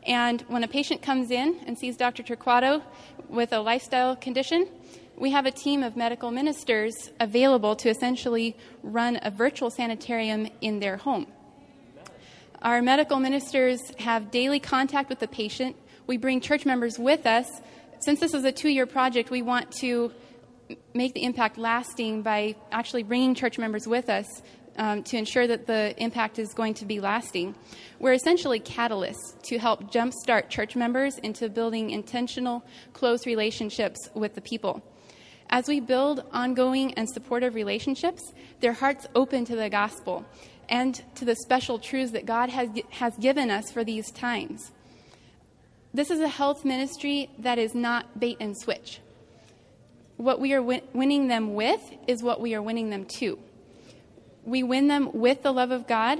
[0.03, 2.23] And when a patient comes in and sees Dr.
[2.23, 2.81] Torquato
[3.27, 4.69] with a lifestyle condition,
[5.17, 10.79] we have a team of medical ministers available to essentially run a virtual sanitarium in
[10.79, 11.27] their home.
[12.61, 15.75] Our medical ministers have daily contact with the patient.
[16.07, 17.49] We bring church members with us.
[17.99, 20.13] Since this is a two year project, we want to
[20.93, 24.25] make the impact lasting by actually bringing church members with us
[24.77, 27.55] um, to ensure that the impact is going to be lasting.
[27.99, 34.41] We're essentially catalysts to help jumpstart church members into building intentional, close relationships with the
[34.41, 34.81] people.
[35.49, 40.25] As we build ongoing and supportive relationships, their hearts open to the gospel
[40.69, 44.71] and to the special truths that God has, has given us for these times.
[45.93, 48.99] This is a health ministry that is not bait and switch.
[50.17, 53.39] What we are win- winning them with is what we are winning them to.
[54.43, 56.19] We win them with the love of God,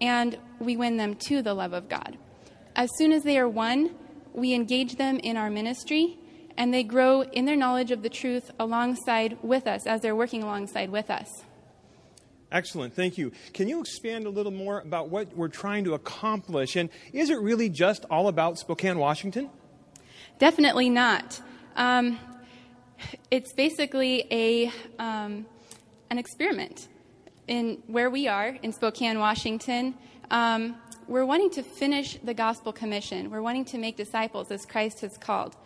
[0.00, 2.18] and we win them to the love of God.
[2.74, 3.94] As soon as they are won,
[4.32, 6.18] we engage them in our ministry,
[6.56, 10.42] and they grow in their knowledge of the truth alongside with us as they're working
[10.42, 11.44] alongside with us.
[12.52, 13.30] Excellent, thank you.
[13.52, 16.74] Can you expand a little more about what we're trying to accomplish?
[16.74, 19.50] And is it really just all about Spokane, Washington?
[20.40, 21.40] Definitely not.
[21.76, 22.18] Um,
[23.30, 25.46] it's basically a, um,
[26.10, 26.88] an experiment.
[27.46, 29.94] In where we are in Spokane, Washington,
[30.30, 30.76] um,
[31.08, 33.30] we're wanting to finish the gospel commission.
[33.30, 35.56] We're wanting to make disciples as Christ has called.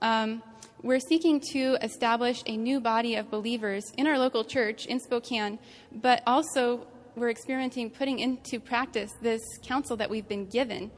[0.00, 0.42] Um,
[0.82, 5.60] we're seeking to establish a new body of believers in our local church in Spokane,
[5.92, 10.90] but also we're experimenting putting into practice this counsel that we've been given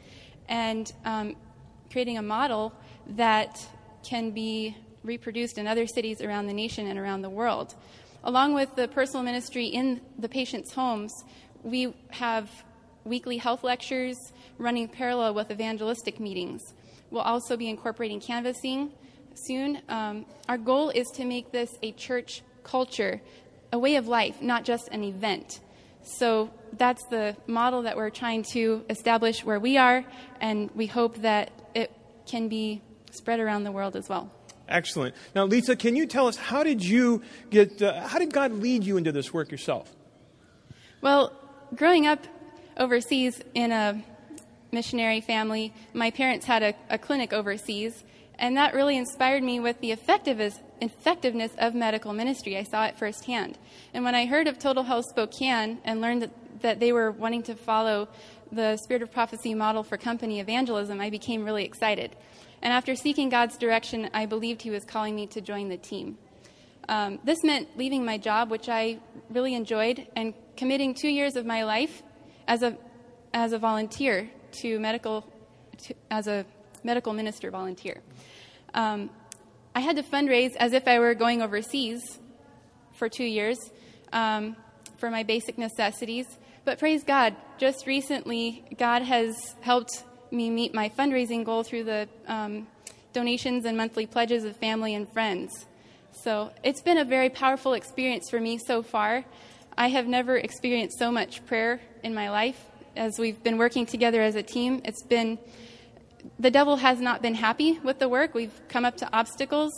[0.48, 1.36] and um,
[1.90, 2.72] creating a model
[3.06, 3.60] that
[4.02, 7.74] can be reproduced in other cities around the nation and around the world.
[8.22, 11.12] Along with the personal ministry in the patient's homes,
[11.62, 12.50] we have
[13.04, 14.16] weekly health lectures
[14.56, 16.62] running parallel with evangelistic meetings.
[17.10, 18.92] We'll also be incorporating canvassing
[19.34, 19.80] soon.
[19.88, 23.20] Um, our goal is to make this a church culture,
[23.72, 25.60] a way of life, not just an event.
[26.02, 30.04] So that's the model that we're trying to establish where we are,
[30.40, 31.90] and we hope that it
[32.26, 34.30] can be spread around the world as well.
[34.68, 35.14] Excellent.
[35.34, 37.82] Now, Lisa, can you tell us how did you get?
[37.82, 39.94] Uh, how did God lead you into this work yourself?
[41.02, 41.32] Well,
[41.74, 42.26] growing up
[42.78, 44.02] overseas in a
[44.72, 48.04] missionary family, my parents had a, a clinic overseas,
[48.38, 52.56] and that really inspired me with the effectiveness, effectiveness of medical ministry.
[52.56, 53.58] I saw it firsthand.
[53.92, 57.42] And when I heard of Total Health Spokane and learned that, that they were wanting
[57.44, 58.08] to follow
[58.50, 62.16] the Spirit of Prophecy model for company evangelism, I became really excited.
[62.62, 66.18] And after seeking God's direction, I believed He was calling me to join the team.
[66.88, 68.98] Um, this meant leaving my job, which I
[69.30, 72.02] really enjoyed, and committing two years of my life
[72.46, 72.76] as a,
[73.32, 75.24] as a volunteer to medical,
[75.78, 76.44] to, as a
[76.84, 78.02] medical minister volunteer.
[78.74, 79.10] Um,
[79.74, 82.20] I had to fundraise as if I were going overseas
[82.92, 83.58] for two years
[84.12, 84.56] um,
[84.98, 86.26] for my basic necessities.
[86.64, 92.08] But praise God, just recently, God has helped me meet my fundraising goal through the
[92.26, 92.66] um,
[93.12, 95.66] donations and monthly pledges of family and friends.
[96.22, 99.24] So it's been a very powerful experience for me so far.
[99.76, 102.64] I have never experienced so much prayer in my life
[102.96, 104.80] as we've been working together as a team.
[104.84, 105.38] It's been
[106.38, 108.34] the devil has not been happy with the work.
[108.34, 109.72] We've come up to obstacles,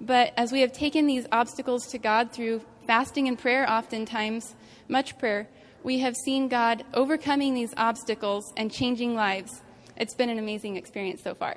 [0.00, 4.54] but as we have taken these obstacles to God through fasting and prayer, oftentimes,
[4.88, 5.48] much prayer,
[5.82, 9.62] we have seen God overcoming these obstacles and changing lives.
[9.96, 11.56] It's been an amazing experience so far.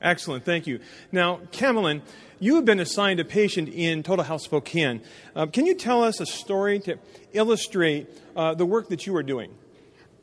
[0.00, 0.80] Excellent, thank you.
[1.10, 2.02] Now, Camelin,
[2.38, 5.02] you have been assigned a patient in Total Health Spokane.
[5.34, 6.98] Uh, can you tell us a story to
[7.32, 9.50] illustrate uh, the work that you are doing?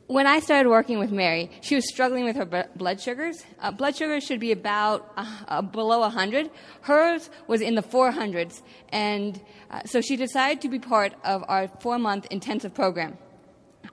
[0.07, 3.43] When I started working with Mary, she was struggling with her blood sugars.
[3.59, 6.51] Uh, blood sugars should be about uh, uh, below 100.
[6.81, 9.41] Hers was in the 400s, and
[9.71, 13.17] uh, so she decided to be part of our four month intensive program.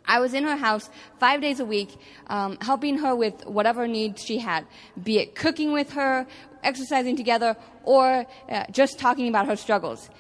[0.05, 1.97] I was in her house five days a week,
[2.27, 4.67] um, helping her with whatever needs she had,
[5.03, 6.27] be it cooking with her,
[6.63, 10.11] exercising together, or uh, just talking about her struggles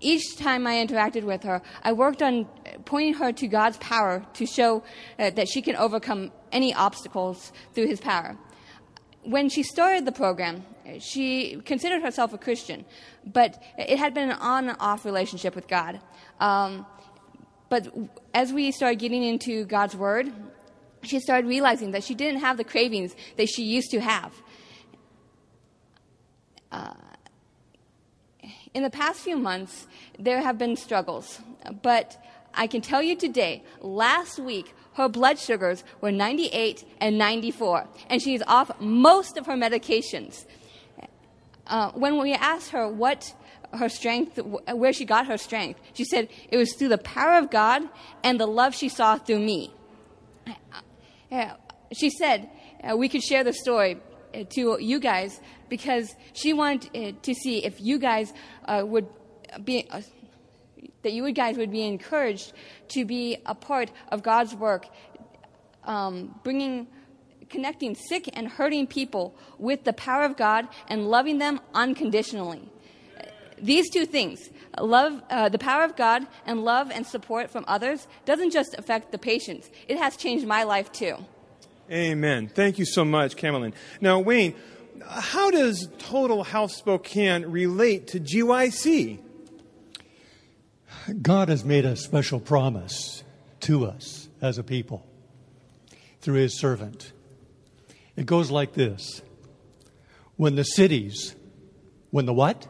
[0.00, 2.46] each time I interacted with her, I worked on
[2.84, 4.82] pointing her to God's power to show
[5.18, 8.36] uh, that she can overcome any obstacles through His power.
[9.22, 10.64] When she started the program,
[10.98, 12.86] she considered herself a Christian,
[13.24, 16.00] but it had been an on off relationship with God.
[16.40, 16.86] Um,
[17.68, 17.94] but
[18.34, 20.32] as we started getting into God's Word,
[21.02, 24.32] she started realizing that she didn't have the cravings that she used to have.
[26.72, 26.94] Uh,
[28.74, 29.86] in the past few months,
[30.18, 31.40] there have been struggles,
[31.82, 32.22] but
[32.54, 38.20] I can tell you today, last week, her blood sugars were 98 and 94, and
[38.20, 40.44] she's off most of her medications.
[41.66, 43.34] Uh, when we asked her what
[43.72, 47.50] her strength, where she got her strength, she said it was through the power of
[47.50, 47.82] God
[48.24, 49.72] and the love she saw through me.
[51.30, 51.50] Uh,
[51.92, 52.50] she said
[52.82, 53.98] uh, we could share the story
[54.34, 58.34] uh, to you guys because she wanted to see if you guys
[58.66, 59.08] uh, would
[59.64, 60.02] be uh,
[61.02, 62.52] that you guys would be encouraged
[62.88, 64.86] to be a part of God's work,
[65.84, 66.86] um, bringing
[67.48, 72.62] connecting sick and hurting people with the power of God and loving them unconditionally.
[73.60, 78.06] These two things, love, uh, the power of God and love and support from others,
[78.24, 79.68] doesn't just affect the patients.
[79.88, 81.16] It has changed my life too.
[81.90, 82.48] Amen.
[82.48, 83.74] Thank you so much, Camelin.
[84.00, 84.54] Now, Wayne,
[85.08, 89.18] how does Total Health Spokane relate to GYC?
[91.22, 93.24] God has made a special promise
[93.60, 95.06] to us as a people
[96.20, 97.12] through his servant.
[98.16, 99.22] It goes like this
[100.36, 101.34] When the cities,
[102.10, 102.66] when the what?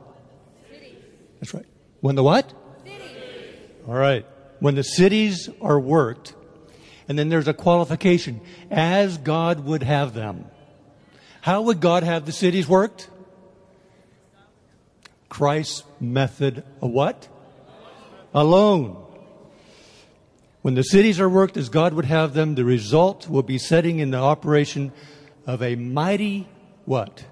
[0.70, 0.96] Cities.
[1.40, 1.66] That's right.
[2.00, 2.52] When the what?
[2.84, 3.00] Cities.
[3.86, 4.26] All right.
[4.60, 6.34] When the cities are worked,
[7.08, 8.40] and then there's a qualification
[8.70, 10.46] as God would have them.
[11.40, 13.08] How would God have the cities worked?
[15.28, 17.28] Christ's method of what?
[18.34, 18.96] Alone.
[20.62, 23.98] When the cities are worked as God would have them, the result will be setting
[23.98, 24.92] in the operation
[25.46, 26.46] of a mighty
[26.84, 27.24] what?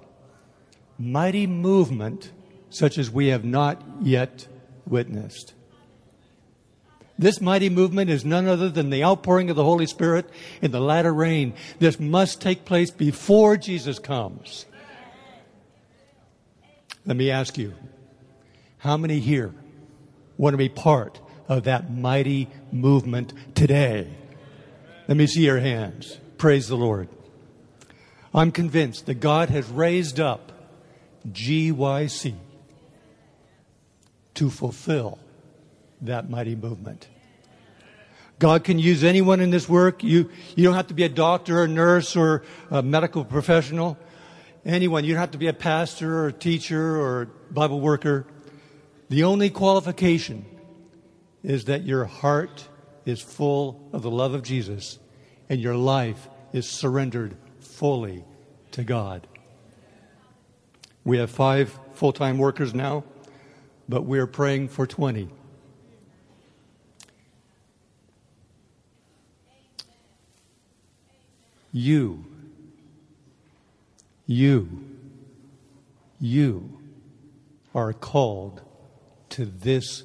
[0.98, 2.32] Mighty movement
[2.70, 4.46] such as we have not yet
[4.86, 5.54] witnessed.
[7.18, 10.30] This mighty movement is none other than the outpouring of the Holy Spirit
[10.62, 11.52] in the latter rain.
[11.80, 14.66] This must take place before Jesus comes.
[17.04, 17.74] Let me ask you,
[18.78, 19.52] how many here
[20.36, 24.08] want to be part of that mighty movement today?
[25.08, 26.18] Let me see your hands.
[26.36, 27.08] Praise the Lord.
[28.32, 30.52] I'm convinced that God has raised up
[31.26, 32.36] GYC
[34.34, 35.18] to fulfill
[36.02, 37.08] that mighty movement.
[38.38, 40.04] God can use anyone in this work.
[40.04, 43.98] You, you don't have to be a doctor, a nurse, or a medical professional.
[44.64, 45.04] Anyone.
[45.04, 48.26] You don't have to be a pastor or a teacher or a Bible worker.
[49.08, 50.44] The only qualification
[51.42, 52.68] is that your heart
[53.04, 54.98] is full of the love of Jesus
[55.48, 58.24] and your life is surrendered fully
[58.72, 59.26] to God.
[61.04, 63.04] We have five full time workers now
[63.88, 65.28] but we're praying for 20.
[71.72, 72.24] You,
[74.26, 74.84] you,
[76.20, 76.78] you
[77.74, 78.62] are called
[79.30, 80.02] to this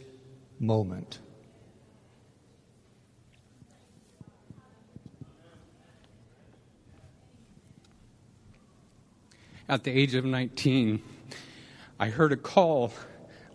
[0.60, 1.20] moment.
[9.70, 11.02] At the age of 19,
[12.00, 12.94] I heard a call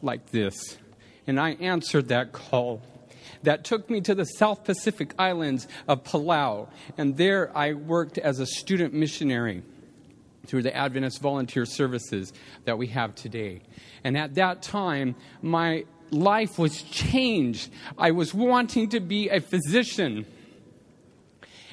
[0.01, 0.79] like this.
[1.27, 2.81] And I answered that call.
[3.49, 6.69] That took me to the South Pacific Islands of Palau.
[6.99, 9.63] And there I worked as a student missionary
[10.47, 12.35] through the Adventist volunteer services
[12.67, 13.63] that we have today.
[14.05, 17.71] And at that time, my life was changed.
[17.97, 20.27] I was wanting to be a physician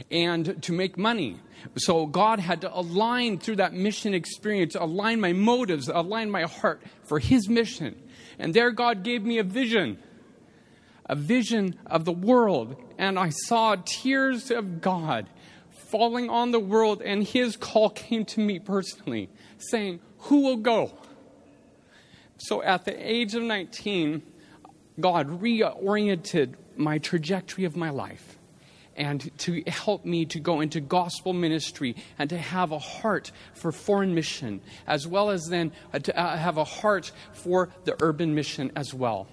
[0.09, 1.41] and to make money.
[1.75, 6.81] So God had to align through that mission experience, align my motives, align my heart
[7.03, 8.01] for His mission.
[8.39, 9.97] And there God gave me a vision,
[11.05, 12.75] a vision of the world.
[12.97, 15.27] And I saw tears of God
[15.69, 17.01] falling on the world.
[17.01, 20.97] And his call came to me personally, saying, Who will go?
[22.37, 24.21] So at the age of 19,
[24.99, 28.37] God reoriented my trajectory of my life
[28.95, 33.71] and to help me to go into gospel ministry and to have a heart for
[33.71, 38.33] foreign mission, as well as then uh, to uh, have a heart for the urban
[38.33, 39.27] mission as well.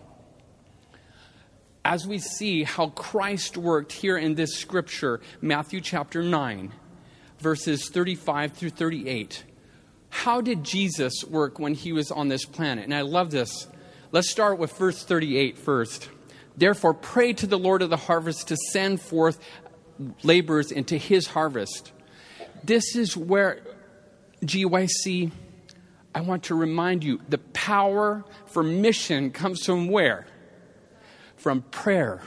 [1.84, 6.72] As we see how Christ worked here in this scripture, Matthew chapter 9,
[7.40, 9.44] verses 35 through 38.
[10.10, 12.84] How did Jesus work when he was on this planet?
[12.84, 13.66] And I love this.
[14.12, 16.08] Let's start with verse 38 first.
[16.56, 19.40] Therefore, pray to the Lord of the harvest to send forth
[20.22, 21.92] laborers into his harvest.
[22.62, 23.60] This is where
[24.44, 25.32] GYC,
[26.14, 30.26] I want to remind you the power for mission comes from where?
[31.42, 32.22] From prayer.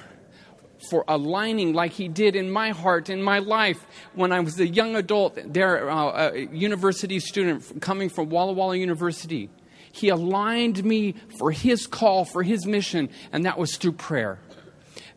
[0.89, 4.67] For aligning, like he did in my heart, in my life, when I was a
[4.67, 9.49] young adult, there, uh, a university student coming from Walla Walla University.
[9.91, 14.37] He aligned me for His call, for His mission, and that was through prayer.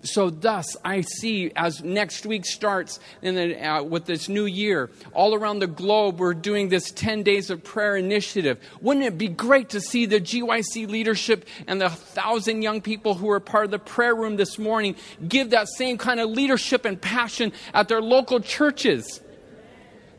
[0.05, 5.35] So, thus, I see as next week starts the, uh, with this new year, all
[5.35, 8.61] around the globe, we're doing this 10 days of prayer initiative.
[8.81, 13.29] Wouldn't it be great to see the GYC leadership and the thousand young people who
[13.31, 14.95] are part of the prayer room this morning
[15.27, 19.21] give that same kind of leadership and passion at their local churches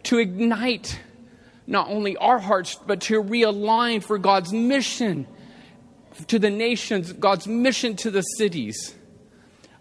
[0.04, 1.00] to ignite
[1.68, 5.26] not only our hearts, but to realign for God's mission
[6.28, 8.96] to the nations, God's mission to the cities.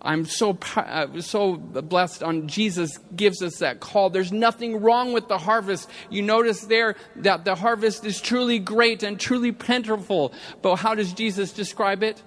[0.08, 4.08] I'm so, uh, so blessed on Jesus gives us that call.
[4.08, 5.86] There's nothing wrong with the harvest.
[6.08, 10.32] You notice there that the harvest is truly great and truly plentiful.
[10.62, 12.22] But how does Jesus describe it?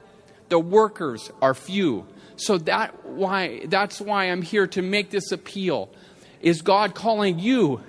[0.50, 2.06] The workers are few.
[2.36, 5.90] So that why, that's why I'm here to make this appeal.
[6.40, 7.82] Is God calling you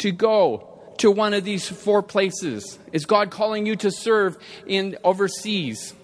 [0.00, 0.68] to go
[0.98, 2.78] to one of these four places?
[2.92, 4.36] Is God calling you to serve
[4.66, 5.94] in overseas?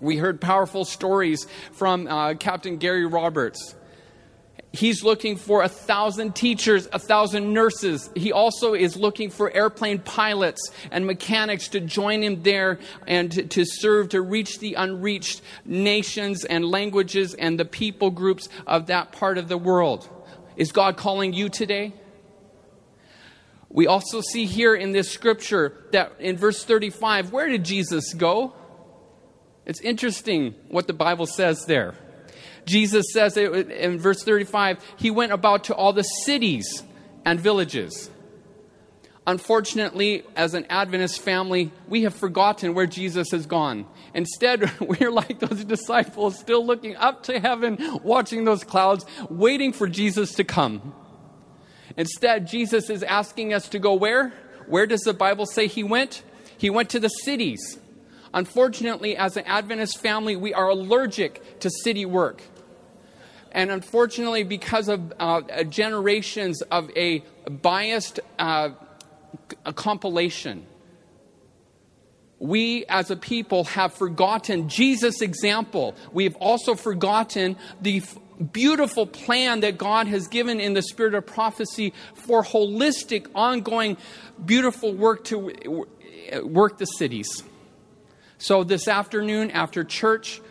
[0.00, 3.74] We heard powerful stories from uh, Captain Gary Roberts.
[4.72, 8.10] He's looking for a thousand teachers, a thousand nurses.
[8.14, 13.44] He also is looking for airplane pilots and mechanics to join him there and to,
[13.44, 19.12] to serve to reach the unreached nations and languages and the people groups of that
[19.12, 20.10] part of the world.
[20.56, 21.94] Is God calling you today?
[23.70, 28.54] We also see here in this scripture that in verse 35, where did Jesus go?
[29.66, 31.94] It's interesting what the Bible says there.
[32.64, 36.82] Jesus says in verse 35, he went about to all the cities
[37.24, 38.10] and villages.
[39.28, 43.86] Unfortunately, as an Adventist family, we have forgotten where Jesus has gone.
[44.14, 49.88] Instead, we're like those disciples, still looking up to heaven, watching those clouds, waiting for
[49.88, 50.94] Jesus to come.
[51.96, 54.32] Instead, Jesus is asking us to go where?
[54.66, 56.22] Where does the Bible say he went?
[56.58, 57.78] He went to the cities.
[58.34, 62.42] Unfortunately, as an Adventist family, we are allergic to city work.
[63.52, 68.70] And unfortunately, because of uh, generations of a biased uh,
[69.64, 70.66] a compilation,
[72.38, 75.94] we as a people have forgotten Jesus' example.
[76.12, 78.02] We've also forgotten the
[78.52, 83.96] beautiful plan that God has given in the spirit of prophecy for holistic, ongoing,
[84.44, 85.86] beautiful work to
[86.42, 87.42] work the cities.
[88.38, 90.42] So, this afternoon after church,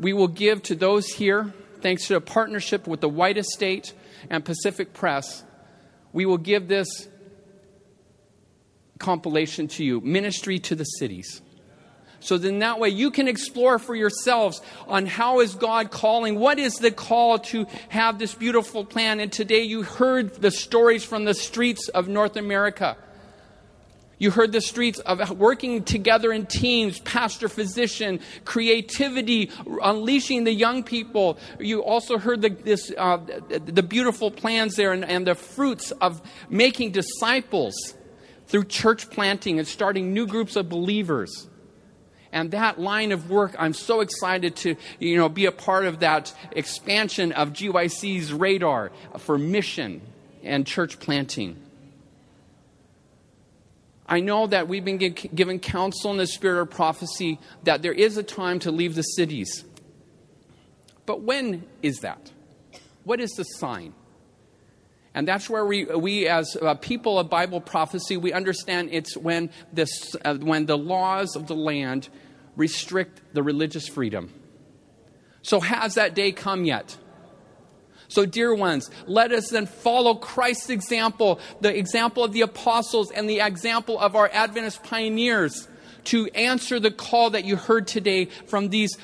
[0.00, 3.92] we will give to those here, thanks to a partnership with the White Estate
[4.30, 5.44] and Pacific Press,
[6.12, 7.08] we will give this
[8.98, 11.42] compilation to you Ministry to the Cities.
[12.20, 16.38] So then that way you can explore for yourselves on how is God calling?
[16.38, 19.20] What is the call to have this beautiful plan?
[19.20, 22.96] And today you heard the stories from the streets of North America.
[24.18, 29.50] You heard the streets of working together in teams, pastor, physician, creativity,
[29.82, 31.38] unleashing the young people.
[31.58, 36.22] You also heard the, this, uh, the beautiful plans there and, and the fruits of
[36.48, 37.74] making disciples
[38.46, 41.48] through church planting and starting new groups of believers
[42.30, 46.00] and that line of work i'm so excited to you know be a part of
[46.00, 50.02] that expansion of gyc's radar for mission
[50.42, 51.56] and church planting
[54.06, 58.16] I know that we've been given counsel in the spirit of prophecy that there is
[58.16, 59.64] a time to leave the cities.
[61.06, 62.32] But when is that?
[63.04, 63.94] What is the sign?
[65.14, 69.50] And that's where we, we as uh, people of Bible prophecy, we understand it's when,
[69.72, 72.08] this, uh, when the laws of the land
[72.56, 74.32] restrict the religious freedom.
[75.42, 76.96] So, has that day come yet?
[78.14, 83.28] So, dear ones, let us then follow Christ's example, the example of the apostles, and
[83.28, 85.66] the example of our Adventist pioneers
[86.04, 88.96] to answer the call that you heard today from these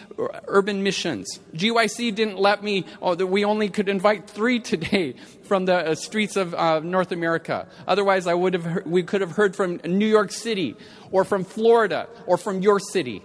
[0.46, 1.40] urban missions.
[1.54, 6.36] GYC didn't let me, oh, we only could invite three today from the uh, streets
[6.36, 7.66] of uh, North America.
[7.88, 10.76] Otherwise, I would have, we could have heard from New York City
[11.10, 13.22] or from Florida or from your city.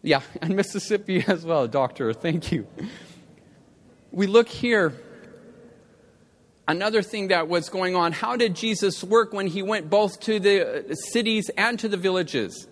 [0.00, 2.12] Yeah, and Mississippi as well, doctor.
[2.12, 2.68] Thank you
[4.14, 4.92] we look here,
[6.68, 10.38] another thing that was going on how did Jesus work when he went both to
[10.38, 12.68] the cities and to the villages?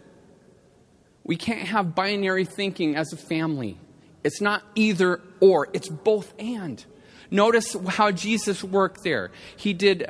[1.25, 3.79] We can't have binary thinking as a family.
[4.25, 6.85] It's not either or, it's both and.
[7.31, 9.31] Notice how Jesus worked there.
[9.57, 10.09] He did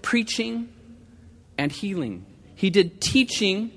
[0.00, 0.68] preaching
[1.56, 2.24] and healing,
[2.54, 3.72] he did teaching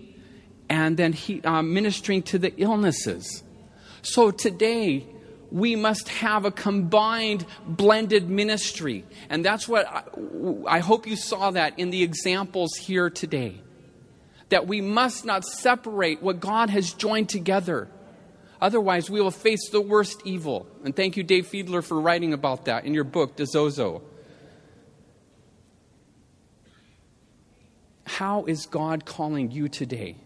[0.70, 3.43] and then he, uh, ministering to the illnesses.
[4.04, 5.06] So today,
[5.52, 9.04] we must have a combined, blended ministry.
[9.30, 10.04] And that's what I,
[10.68, 13.62] I, hope you saw that in the examples here today.
[14.49, 17.89] That we must not separate what God has joined together.
[18.62, 20.68] Otherwise, we will face the worst evil.
[20.86, 24.02] And thank you, Dave Fiedler, for writing about that in your book, D'Sozo.
[28.06, 30.18] How is God calling you today?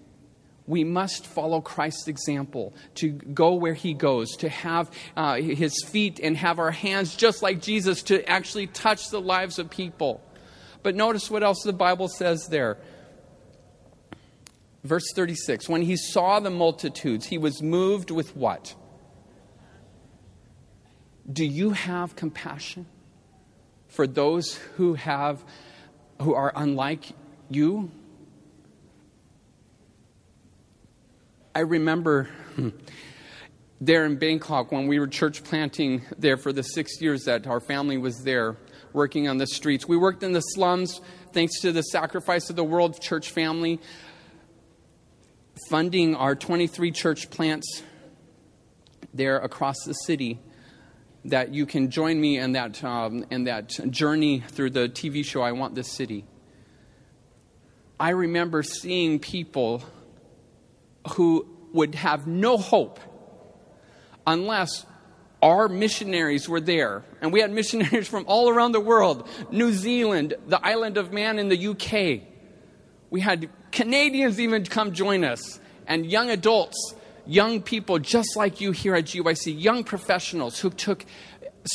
[0.67, 6.19] We must follow Christ's example to go where he goes, to have uh, his feet
[6.21, 10.21] and have our hands just like Jesus to actually touch the lives of people.
[10.81, 12.77] But notice what else the Bible says there.
[14.83, 18.75] Verse 36 When he saw the multitudes, he was moved with what?
[21.31, 22.85] Do you have compassion
[23.87, 25.43] for those who have
[26.21, 27.03] who are unlike
[27.49, 27.91] you?
[31.57, 32.27] I remember
[33.79, 37.61] there in Bangkok when we were church planting there for the six years that our
[37.61, 38.57] family was there
[38.91, 39.87] working on the streets.
[39.87, 40.99] We worked in the slums
[41.31, 43.79] thanks to the sacrifice of the World Church family,
[45.69, 47.83] funding our 23 church plants
[49.13, 50.41] there across the city.
[51.23, 55.41] That you can join me in that, um, in that journey through the TV show,
[55.41, 56.25] I Want This City.
[57.97, 59.83] I remember seeing people
[61.13, 62.99] who would have no hope
[64.25, 64.85] unless
[65.41, 67.03] our missionaries were there.
[67.21, 71.39] And we had missionaries from all around the world New Zealand, the island of Man
[71.39, 72.27] in the UK.
[73.09, 76.95] We had Canadians even come join us, and young adults
[77.27, 81.05] young people just like you here at GYC, young professionals who took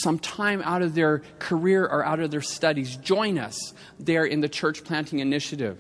[0.03, 4.41] some time out of their career or out of their studies, join us there in
[4.41, 5.79] the church planting initiative.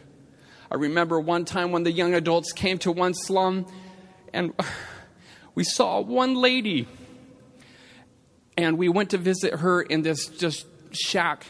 [0.71, 3.67] I remember one time when the young adults came to one slum
[4.33, 4.53] and
[5.55, 6.87] we saw one lady
[8.57, 11.47] and we went to visit her in this just shack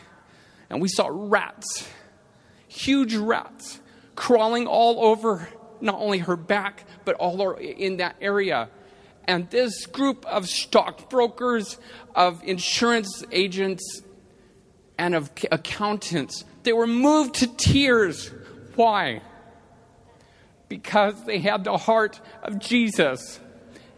[0.70, 1.86] and we saw rats,
[2.66, 3.80] huge rats,
[4.14, 5.48] crawling all over
[5.82, 8.68] not only her back, but all in that area.
[9.24, 11.78] And this group of stockbrokers,
[12.14, 14.02] of insurance agents,
[14.98, 18.30] and of accountants, they were moved to tears.
[18.80, 19.20] Why?
[20.70, 23.38] Because they had the heart of Jesus.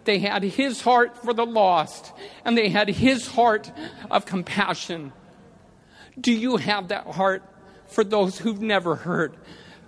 [0.02, 2.12] They had his heart for the lost,
[2.44, 3.70] and they had his heart
[4.10, 5.12] of compassion.
[6.20, 7.44] Do you have that heart
[7.86, 9.36] for those who've never heard?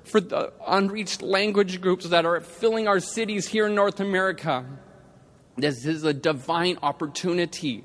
[0.04, 4.64] For the unreached language groups that are filling our cities here in North America?
[5.56, 7.82] This is a divine opportunity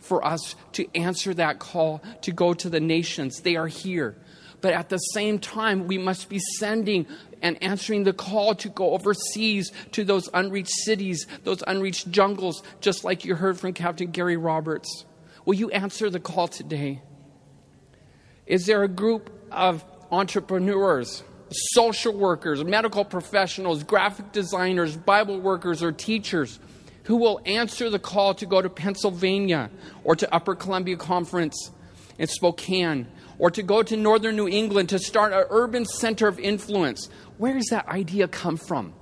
[0.00, 3.40] for us to answer that call to go to the nations.
[3.40, 4.16] They are here.
[4.62, 7.06] But at the same time, we must be sending
[7.42, 13.04] and answering the call to go overseas to those unreached cities, those unreached jungles, just
[13.04, 15.04] like you heard from Captain Gary Roberts.
[15.44, 17.02] Will you answer the call today?
[18.46, 25.90] Is there a group of entrepreneurs, social workers, medical professionals, graphic designers, Bible workers, or
[25.90, 26.60] teachers
[27.04, 29.70] who will answer the call to go to Pennsylvania
[30.04, 31.72] or to Upper Columbia Conference
[32.18, 33.08] in Spokane
[33.42, 37.08] or to go to northern New England to start an urban center of influence.
[37.38, 38.94] Where does that idea come from?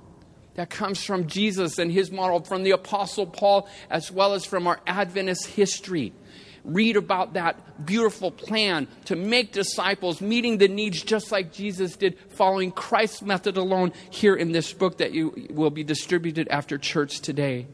[0.55, 4.65] That comes from Jesus and his model, from the Apostle Paul, as well as from
[4.65, 6.11] our Adventist history.
[6.63, 12.17] Read about that beautiful plan to make disciples, meeting the needs just like Jesus did,
[12.29, 17.19] following Christ's method alone here in this book that you will be distributed after church
[17.19, 17.67] today.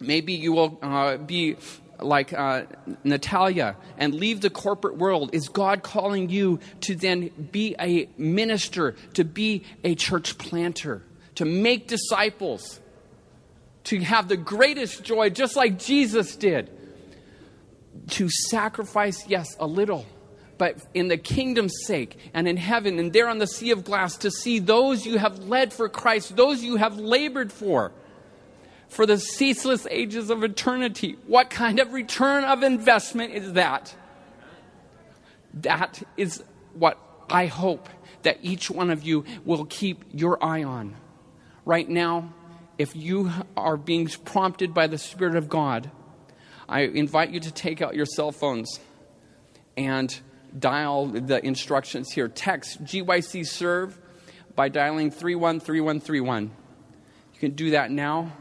[0.00, 1.56] Maybe you will uh, be
[2.00, 2.64] like uh,
[3.04, 5.30] Natalia and leave the corporate world?
[5.32, 11.02] Is God calling you to then be a minister, to be a church planter,
[11.36, 12.80] to make disciples,
[13.84, 16.70] to have the greatest joy, just like Jesus did?
[18.10, 20.06] To sacrifice, yes, a little,
[20.58, 24.18] but in the kingdom's sake and in heaven and there on the sea of glass
[24.18, 27.92] to see those you have led for Christ, those you have labored for
[28.88, 31.16] for the ceaseless ages of eternity.
[31.26, 33.94] What kind of return of investment is that?
[35.54, 36.42] That is
[36.74, 36.98] what
[37.30, 37.88] I hope
[38.22, 40.94] that each one of you will keep your eye on.
[41.64, 42.32] Right now,
[42.78, 45.90] if you are being prompted by the Spirit of God,
[46.68, 48.80] I invite you to take out your cell phones
[49.76, 50.18] and
[50.58, 52.28] dial the instructions here.
[52.28, 53.98] Text GYC Serve
[54.54, 56.50] by dialing 313131.
[57.34, 58.32] You can do that now.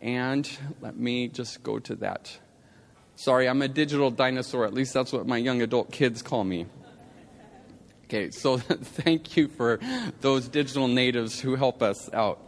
[0.00, 2.38] And let me just go to that.
[3.16, 4.64] Sorry, I'm a digital dinosaur.
[4.64, 6.66] At least that's what my young adult kids call me.
[8.04, 9.78] Okay, so thank you for
[10.20, 12.40] those digital natives who help us out.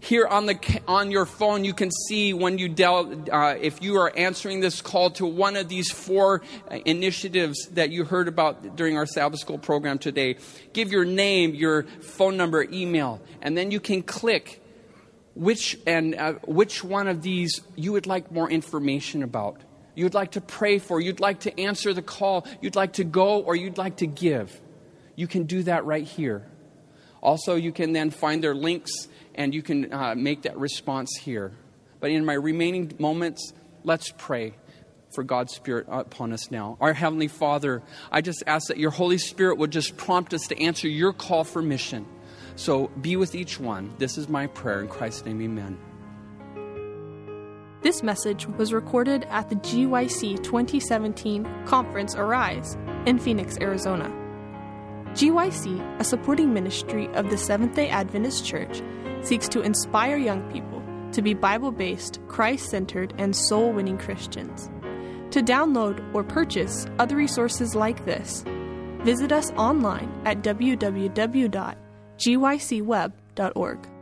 [0.00, 3.96] Here on, the, on your phone, you can see when you del, uh, if you
[3.96, 8.76] are answering this call to one of these four uh, initiatives that you heard about
[8.76, 10.36] during our Sabbath School program today.
[10.74, 14.60] Give your name, your phone number, email, and then you can click
[15.34, 19.60] which and uh, which one of these you would like more information about
[19.94, 23.40] you'd like to pray for you'd like to answer the call you'd like to go
[23.40, 24.60] or you'd like to give
[25.16, 26.46] you can do that right here
[27.20, 31.52] also you can then find their links and you can uh, make that response here
[32.00, 34.54] but in my remaining moments let's pray
[35.14, 36.76] for God's Spirit upon us now.
[36.80, 40.60] Our Heavenly Father, I just ask that your Holy Spirit would just prompt us to
[40.60, 42.04] answer your call for mission.
[42.56, 43.92] So be with each one.
[43.98, 44.80] This is my prayer.
[44.80, 45.78] In Christ's name, amen.
[47.82, 54.10] This message was recorded at the GYC 2017 Conference Arise in Phoenix, Arizona.
[55.10, 58.82] GYC, a supporting ministry of the Seventh day Adventist Church,
[59.22, 60.82] seeks to inspire young people
[61.12, 64.70] to be Bible based, Christ centered, and soul winning Christians.
[65.32, 68.44] To download or purchase other resources like this,
[69.04, 71.83] visit us online at www
[72.18, 73.93] gycweb.org.